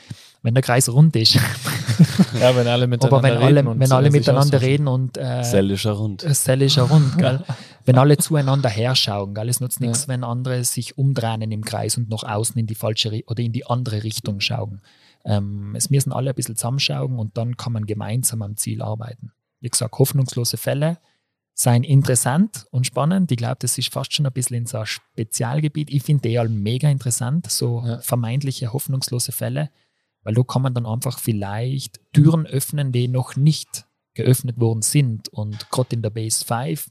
[0.41, 1.35] wenn der Kreis rund ist.
[2.41, 3.68] ja, wenn alle miteinander Aber wenn reden.
[3.68, 5.18] Alle, wenn alle miteinander reden und.
[5.18, 6.22] Äh, Cell ist ja rund.
[6.22, 7.45] Cell ist ja rund, gell?
[7.85, 9.51] wenn alle zueinander herschauen, gell?
[9.51, 10.09] Es nutzt nichts, ja.
[10.09, 13.66] wenn andere sich umdrehen im Kreis und nach außen in die falsche oder in die
[13.66, 14.81] andere Richtung schauen.
[15.27, 19.33] Ähm, es müssen alle ein bisschen zusammenschauen und dann kann man gemeinsam am Ziel arbeiten
[19.64, 20.98] wie gesagt, hoffnungslose Fälle
[21.54, 23.32] seien interessant und spannend.
[23.32, 25.90] Ich glaube, das ist fast schon ein bisschen in so ein Spezialgebiet.
[25.90, 27.98] Ich finde die alle mega interessant, so ja.
[28.00, 29.70] vermeintliche hoffnungslose Fälle,
[30.22, 35.28] weil da kann man dann einfach vielleicht Türen öffnen, die noch nicht geöffnet worden sind.
[35.30, 36.90] Und gerade in der Base 5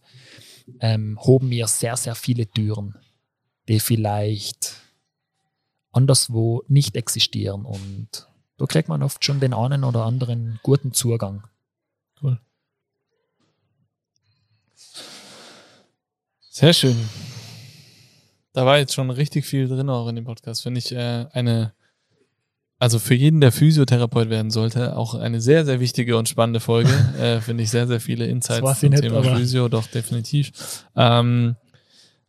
[0.79, 2.95] ähm, hoben wir sehr, sehr viele Türen,
[3.67, 4.77] die vielleicht
[5.91, 7.65] anderswo nicht existieren.
[7.65, 11.43] Und da kriegt man oft schon den einen oder anderen guten Zugang.
[12.19, 12.39] Cool.
[16.55, 16.95] Sehr schön.
[18.53, 20.61] Da war jetzt schon richtig viel drin auch in dem Podcast.
[20.61, 21.73] Finde ich äh, eine,
[22.77, 26.91] also für jeden, der Physiotherapeut werden sollte, auch eine sehr, sehr wichtige und spannende Folge.
[27.19, 30.51] äh, Finde ich sehr, sehr viele Insights zum Thema Physio, doch definitiv.
[30.95, 31.55] Ähm,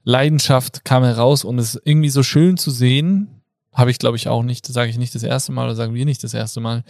[0.04, 3.42] Leidenschaft kam heraus und es ist irgendwie so schön zu sehen,
[3.74, 6.06] habe ich glaube ich auch nicht, sage ich nicht das erste Mal oder sagen wir
[6.06, 6.82] nicht das erste Mal,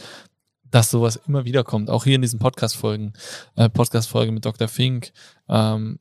[0.70, 1.90] dass sowas immer wieder kommt.
[1.90, 3.12] Auch hier in diesen Podcast-Folgen,
[3.56, 4.68] äh, Podcast-Folge mit Dr.
[4.68, 5.10] Fink,
[5.48, 5.98] ähm,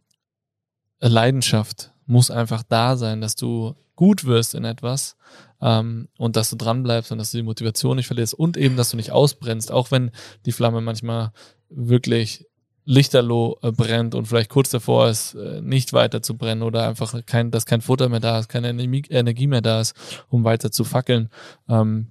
[1.10, 5.16] Leidenschaft muss einfach da sein, dass du gut wirst in etwas
[5.62, 8.76] ähm, und dass du dran bleibst und dass du die Motivation nicht verlierst und eben,
[8.76, 10.12] dass du nicht ausbrennst, auch wenn
[10.46, 11.32] die Flamme manchmal
[11.70, 12.48] wirklich
[12.86, 17.26] lichterloh äh, brennt und vielleicht kurz davor ist, äh, nicht weiter zu brennen oder einfach
[17.26, 19.96] kein, dass kein Futter mehr da ist, keine Energie mehr da ist,
[20.30, 21.30] um weiter zu fackeln.
[21.70, 22.08] Ähm,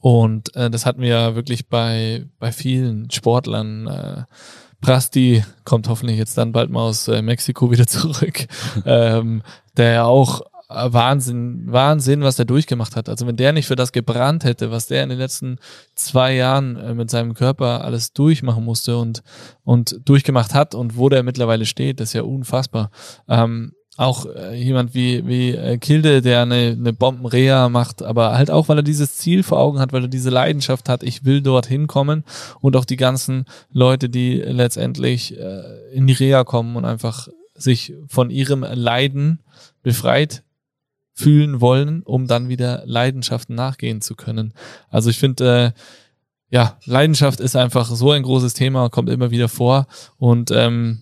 [0.00, 3.86] und äh, das hatten wir ja wirklich bei, bei vielen Sportlern.
[3.86, 4.24] Äh,
[4.80, 8.46] Prasti kommt hoffentlich jetzt dann bald mal aus äh, Mexiko wieder zurück,
[8.84, 9.42] ähm,
[9.76, 13.08] der ja auch Wahnsinn, Wahnsinn, was der durchgemacht hat.
[13.08, 15.56] Also wenn der nicht für das gebrannt hätte, was der in den letzten
[15.94, 19.22] zwei Jahren äh, mit seinem Körper alles durchmachen musste und,
[19.64, 22.90] und durchgemacht hat und wo der mittlerweile steht, das ist ja unfassbar.
[23.28, 28.48] Ähm, auch äh, jemand wie, wie äh, Kilde, der eine, eine Bombenrea macht, aber halt
[28.48, 31.42] auch, weil er dieses Ziel vor Augen hat, weil er diese Leidenschaft hat, ich will
[31.42, 32.22] dorthin kommen
[32.60, 37.92] und auch die ganzen Leute, die letztendlich äh, in die Reha kommen und einfach sich
[38.06, 39.40] von ihrem Leiden
[39.82, 40.44] befreit
[41.12, 44.54] fühlen wollen, um dann wieder Leidenschaften nachgehen zu können.
[44.90, 45.80] Also ich finde, äh,
[46.50, 49.88] ja, Leidenschaft ist einfach so ein großes Thema, kommt immer wieder vor
[50.18, 51.00] und ähm,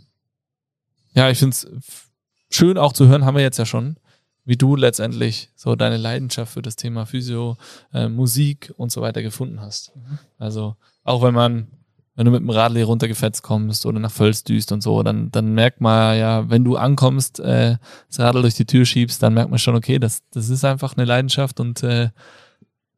[1.12, 2.05] ja, ich finde es
[2.50, 3.96] schön auch zu hören, haben wir jetzt ja schon,
[4.44, 7.56] wie du letztendlich so deine Leidenschaft für das Thema Physio,
[7.92, 9.94] äh, Musik und so weiter gefunden hast.
[9.96, 10.18] Mhm.
[10.38, 11.68] Also auch wenn man,
[12.14, 15.30] wenn du mit dem Radl hier runtergefetzt kommst oder nach Völz düst und so, dann,
[15.32, 17.76] dann merkt man ja, wenn du ankommst, äh,
[18.08, 20.96] das Radl durch die Tür schiebst, dann merkt man schon, okay, das, das ist einfach
[20.96, 22.10] eine Leidenschaft und äh,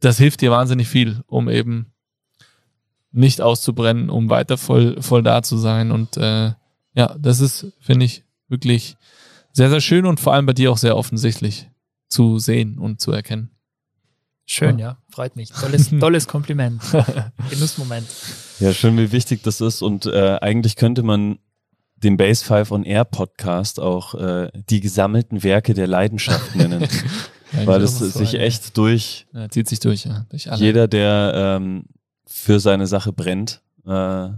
[0.00, 1.92] das hilft dir wahnsinnig viel, um eben
[3.10, 5.90] nicht auszubrennen, um weiter voll, voll da zu sein.
[5.90, 6.52] Und äh,
[6.94, 8.96] ja, das ist, finde ich, wirklich
[9.58, 11.68] sehr, sehr schön und vor allem bei dir auch sehr offensichtlich
[12.08, 13.50] zu sehen und zu erkennen.
[14.46, 15.50] Schön, ja, freut mich.
[15.50, 16.80] Tolles, tolles Kompliment.
[17.50, 18.06] Genussmoment.
[18.60, 19.82] Ja, schön, wie wichtig das ist.
[19.82, 21.40] Und äh, eigentlich könnte man
[21.96, 26.82] den Base 5 on Air Podcast auch äh, die gesammelten Werke der Leidenschaft nennen.
[27.52, 30.24] ja, weil es sich echt durch ja, zieht sich durch, ja.
[30.28, 30.64] Durch alle.
[30.64, 31.86] Jeder, der ähm,
[32.26, 34.28] für seine Sache brennt, äh,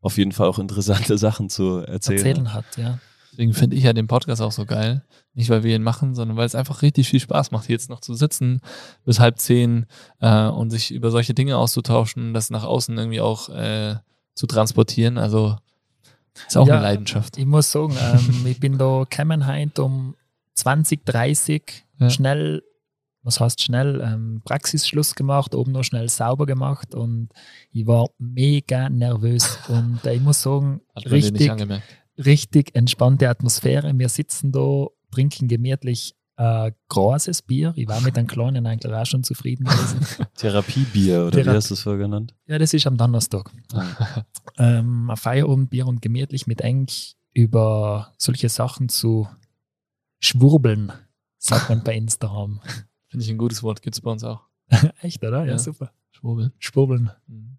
[0.00, 2.18] auf jeden Fall auch interessante Sachen zu erzählen.
[2.18, 2.98] Erzählen hat, ja.
[3.40, 5.02] Deswegen finde ich ja den Podcast auch so geil.
[5.32, 7.88] Nicht, weil wir ihn machen, sondern weil es einfach richtig viel Spaß macht, hier jetzt
[7.88, 8.60] noch zu sitzen
[9.06, 9.86] bis halb zehn
[10.20, 13.96] äh, und sich über solche Dinge auszutauschen, das nach außen irgendwie auch äh,
[14.34, 15.16] zu transportieren.
[15.16, 15.56] Also
[16.46, 17.38] ist auch Ja, eine Leidenschaft.
[17.38, 20.16] Ich muss sagen, ähm, ich bin da gekommen heute um
[20.56, 22.10] 20, 30, Ja.
[22.10, 22.62] schnell,
[23.22, 27.30] was heißt schnell, ähm, Praxisschluss gemacht, oben noch schnell sauber gemacht und
[27.72, 31.84] ich war mega nervös und äh, ich muss sagen, Hat richtig, angemerkt.
[32.24, 33.92] Richtig entspannte Atmosphäre.
[33.98, 37.72] Wir sitzen da, trinken gemütlich äh, großes Bier.
[37.76, 40.00] Ich war mit einem kleinen eigentlich auch schon zufrieden gewesen.
[40.36, 42.34] Therapiebier oder wie Thera- hast du es vorher genannt?
[42.46, 43.50] ja, das ist am Donnerstag.
[44.58, 46.86] ähm, ein Feierabendbier und gemütlich mit eng
[47.34, 49.28] über solche Sachen zu
[50.18, 50.92] schwurbeln,
[51.38, 52.60] sagt man bei Instagram.
[53.08, 54.42] Finde ich ein gutes Wort, gibt es bei uns auch.
[55.02, 55.44] Echt, oder?
[55.44, 55.58] Ja, Ja.
[55.58, 55.92] super.
[56.12, 56.52] Schwurbeln.
[56.58, 57.10] Schwurbeln.
[57.26, 57.58] Mhm.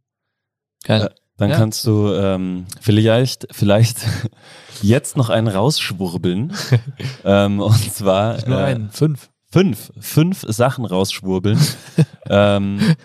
[0.84, 1.14] Geil.
[1.42, 1.58] Dann Ja.
[1.58, 3.98] kannst du ähm, vielleicht, vielleicht
[4.84, 6.54] jetzt noch einen rausschwurbeln.
[7.26, 9.32] ähm, und zwar Nicht nur äh, einen, fünf.
[9.52, 11.58] fünf, fünf Sachen rausschwurbeln.
[12.30, 12.96] ähm,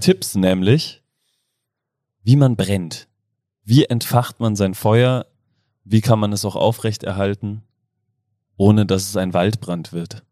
[0.00, 1.02] Tipps nämlich,
[2.22, 3.08] wie man brennt.
[3.64, 5.24] Wie entfacht man sein Feuer?
[5.84, 7.62] Wie kann man es auch aufrechterhalten,
[8.58, 10.24] ohne dass es ein Waldbrand wird?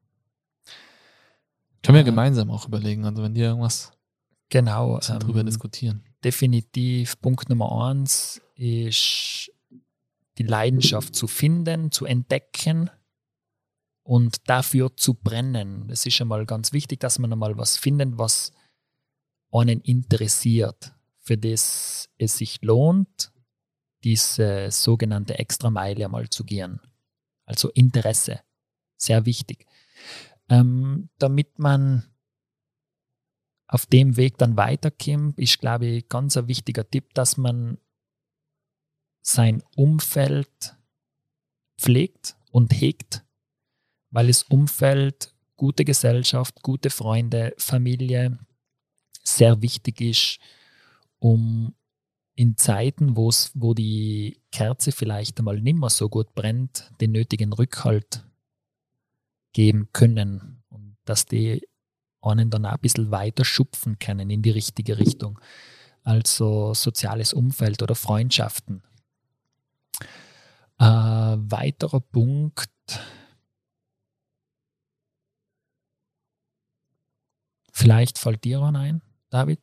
[1.82, 2.05] Können wir Ja.
[2.05, 3.07] gemeinsam auch überlegen.
[3.07, 3.93] Also wenn dir irgendwas
[4.51, 4.99] Genau.
[5.20, 6.05] drüber ähm, diskutieren.
[6.25, 9.51] Definitiv Punkt Nummer eins ist
[10.39, 12.91] die Leidenschaft zu finden, zu entdecken
[14.03, 15.89] und dafür zu brennen.
[15.89, 18.53] Das ist einmal ganz wichtig, dass man einmal was findet, was
[19.53, 23.33] einen interessiert, für das es sich lohnt,
[24.05, 26.81] diese sogenannte Extrameile einmal zu gehen.
[27.45, 28.41] Also Interesse.
[28.97, 29.66] Sehr wichtig.
[30.49, 32.10] Ähm, damit man
[33.71, 37.79] auf dem Weg dann weiterkommt, ist, glaube ich, ganz ein wichtiger Tipp, dass man
[39.23, 40.77] sein Umfeld
[41.79, 43.25] pflegt und hegt,
[44.11, 48.39] weil das Umfeld, gute Gesellschaft, gute Freunde, Familie
[49.23, 50.39] sehr wichtig ist,
[51.21, 51.73] um
[52.35, 57.53] in Zeiten, wo's, wo die Kerze vielleicht einmal nicht mehr so gut brennt, den nötigen
[57.53, 58.25] Rückhalt
[59.53, 60.64] geben können.
[60.71, 61.68] Und dass die
[62.23, 65.39] einen dann auch ein bisschen weiter schupfen können in die richtige Richtung.
[66.03, 68.83] Also soziales Umfeld oder Freundschaften.
[70.79, 72.71] Äh, weiterer Punkt.
[77.73, 79.61] Vielleicht fällt dir an ein, David?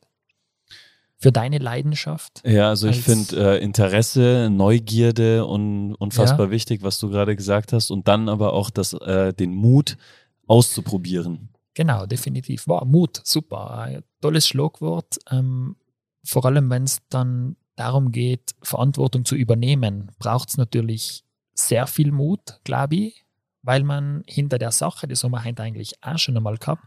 [1.20, 2.44] Für deine Leidenschaft?
[2.46, 7.90] Ja, also ich finde äh, Interesse, Neugierde und unfassbar wichtig, was du gerade gesagt hast.
[7.90, 9.98] Und dann aber auch das, äh, den Mut
[10.46, 11.50] auszuprobieren.
[11.78, 12.68] Genau, definitiv.
[12.68, 13.70] Wow, Mut, super.
[13.78, 15.20] Ein tolles Schlagwort.
[15.30, 15.76] Ähm,
[16.24, 21.24] vor allem, wenn es dann darum geht, Verantwortung zu übernehmen, braucht es natürlich
[21.54, 23.26] sehr viel Mut, glaube ich,
[23.62, 26.84] weil man hinter der Sache, das haben wir heute eigentlich auch schon einmal gehabt,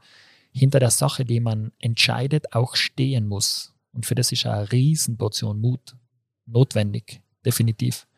[0.51, 3.73] hinter der Sache, die man entscheidet, auch stehen muss.
[3.93, 5.95] Und für das ist eine Riesenportion Mut
[6.47, 8.09] notwendig, definitiv.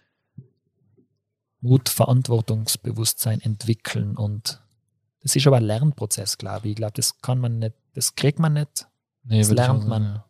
[1.60, 4.62] Mut, Verantwortungsbewusstsein entwickeln und
[5.22, 6.70] das ist aber ein Lernprozess, glaube ich.
[6.72, 8.86] Ich glaube, das kann man nicht, das kriegt man nicht.
[9.24, 10.02] Nee, Das lernt sagen, man.
[10.04, 10.24] ja.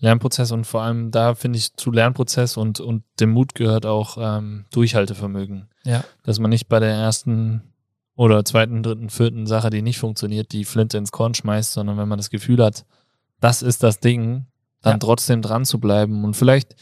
[0.00, 4.18] Lernprozess und vor allem da finde ich zu Lernprozess und, und dem Mut gehört auch
[4.20, 5.68] ähm, Durchhaltevermögen.
[5.84, 6.04] Ja.
[6.22, 7.62] Dass man nicht bei der ersten
[8.16, 12.08] oder zweiten, dritten, vierten Sache, die nicht funktioniert, die Flinte ins Korn schmeißt, sondern wenn
[12.08, 12.84] man das Gefühl hat,
[13.40, 14.46] das ist das Ding,
[14.82, 14.98] dann Ja.
[14.98, 16.76] trotzdem dran zu bleiben und vielleicht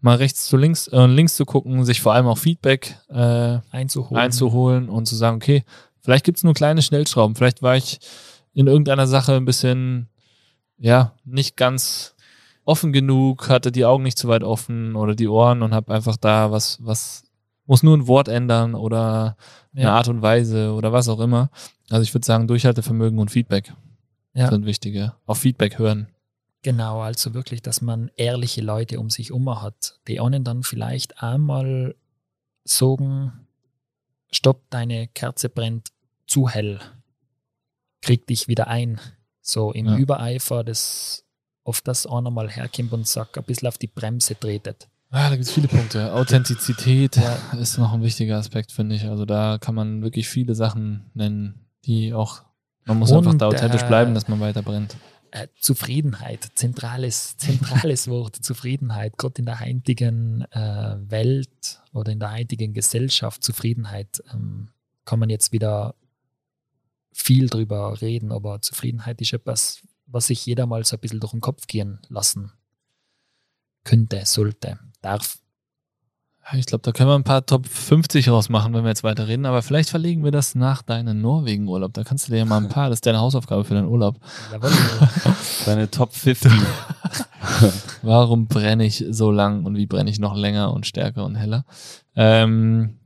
[0.00, 4.22] mal rechts zu links, äh, links zu gucken, sich vor allem auch Feedback äh, Einzuholen.
[4.22, 5.64] einzuholen und zu sagen, okay,
[6.06, 7.34] vielleicht gibt es nur kleine Schnellschrauben.
[7.34, 7.98] Vielleicht war ich
[8.54, 10.08] in irgendeiner Sache ein bisschen,
[10.78, 12.14] ja, nicht ganz
[12.64, 16.16] offen genug, hatte die Augen nicht zu weit offen oder die Ohren und habe einfach
[16.16, 17.24] da was, was,
[17.66, 19.36] muss nur ein Wort ändern oder
[19.74, 19.94] eine Ja.
[19.96, 21.50] Art und Weise oder was auch immer.
[21.90, 23.74] Also ich würde sagen, Durchhaltevermögen und Feedback
[24.32, 24.48] Ja.
[24.48, 25.12] sind wichtige.
[25.26, 26.06] Auf Feedback hören.
[26.62, 31.20] Genau, also wirklich, dass man ehrliche Leute um sich herum hat, die einen dann vielleicht
[31.20, 31.96] einmal
[32.64, 33.46] sagen,
[34.32, 35.90] stopp, deine Kerze brennt
[36.26, 36.80] zu hell,
[38.02, 39.00] krieg dich wieder ein.
[39.40, 39.96] So im Ja.
[39.96, 41.24] Übereifer, das
[41.64, 44.88] oft das einer mal herkommt und sagt, ein bisschen auf die Bremse tretet.
[45.10, 46.12] Ah, da gibt es viele Punkte.
[46.12, 47.36] Authentizität Ja.
[47.60, 49.04] ist noch ein wichtiger Aspekt, finde ich.
[49.04, 52.42] Also da kann man wirklich viele Sachen nennen, die auch,
[52.84, 54.96] man muss Und, einfach da authentisch äh, bleiben, dass man weiter brennt.
[55.30, 62.32] Äh, Zufriedenheit, zentrales, zentrales Wort, Zufriedenheit, gerade in der heutigen äh, Welt oder in der
[62.32, 64.68] heutigen Gesellschaft, Zufriedenheit, ähm,
[65.04, 65.94] kann man jetzt wieder
[67.16, 71.32] viel drüber reden, aber Zufriedenheit ist etwas, was sich jeder mal so ein bisschen durch
[71.32, 72.52] den Kopf gehen lassen
[73.84, 75.38] könnte, sollte, darf.
[76.52, 79.46] Ich glaube, da können wir ein paar Top 50 rausmachen, wenn wir jetzt weiter reden.
[79.46, 81.92] Aber vielleicht verlegen wir das nach deinem Norwegen-Urlaub.
[81.92, 84.20] Da kannst du dir ja mal ein paar, das ist deine Hausaufgabe für deinen Urlaub.
[84.52, 84.70] Jawohl.
[85.64, 86.52] Deine Top 50.
[88.02, 91.64] Warum brenne ich so lang und wie brenne ich noch länger und stärker und heller?
[92.14, 92.98] Ähm,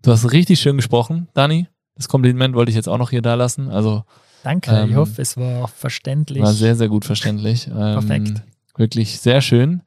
[0.00, 1.66] du hast richtig schön gesprochen, Dani.
[2.00, 3.68] Das Kompliment wollte ich jetzt auch noch hier da lassen.
[3.68, 4.04] Also
[4.42, 6.42] Danke, Ähm, ich hoffe, es war verständlich.
[6.42, 7.66] war sehr, sehr gut verständlich.
[7.66, 8.42] Ähm, Perfekt.
[8.74, 9.82] Wirklich sehr schön.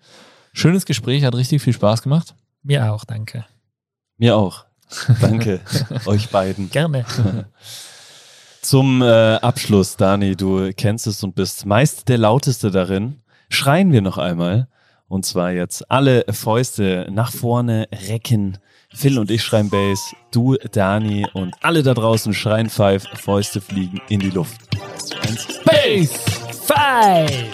[0.51, 2.35] Schönes Gespräch, hat richtig viel Spaß gemacht.
[2.61, 3.45] Mir auch, danke.
[4.19, 4.65] Mir auch.
[5.21, 5.59] Danke
[6.05, 6.69] euch beiden.
[6.69, 7.03] Gerne.
[8.61, 9.05] Zum äh,
[9.37, 13.21] Abschluss, Dani, du kennst es und bist meist der lauteste darin.
[13.49, 14.67] Schreien wir noch einmal.
[15.07, 18.59] Und zwar jetzt alle Fäuste nach vorne recken.
[18.93, 23.05] Phil und ich schreien Bass, du, Dani und alle da draußen schreien Five.
[23.15, 24.61] Fäuste fliegen in die Luft.
[25.21, 26.13] Eins, Base!
[26.65, 27.53] Five!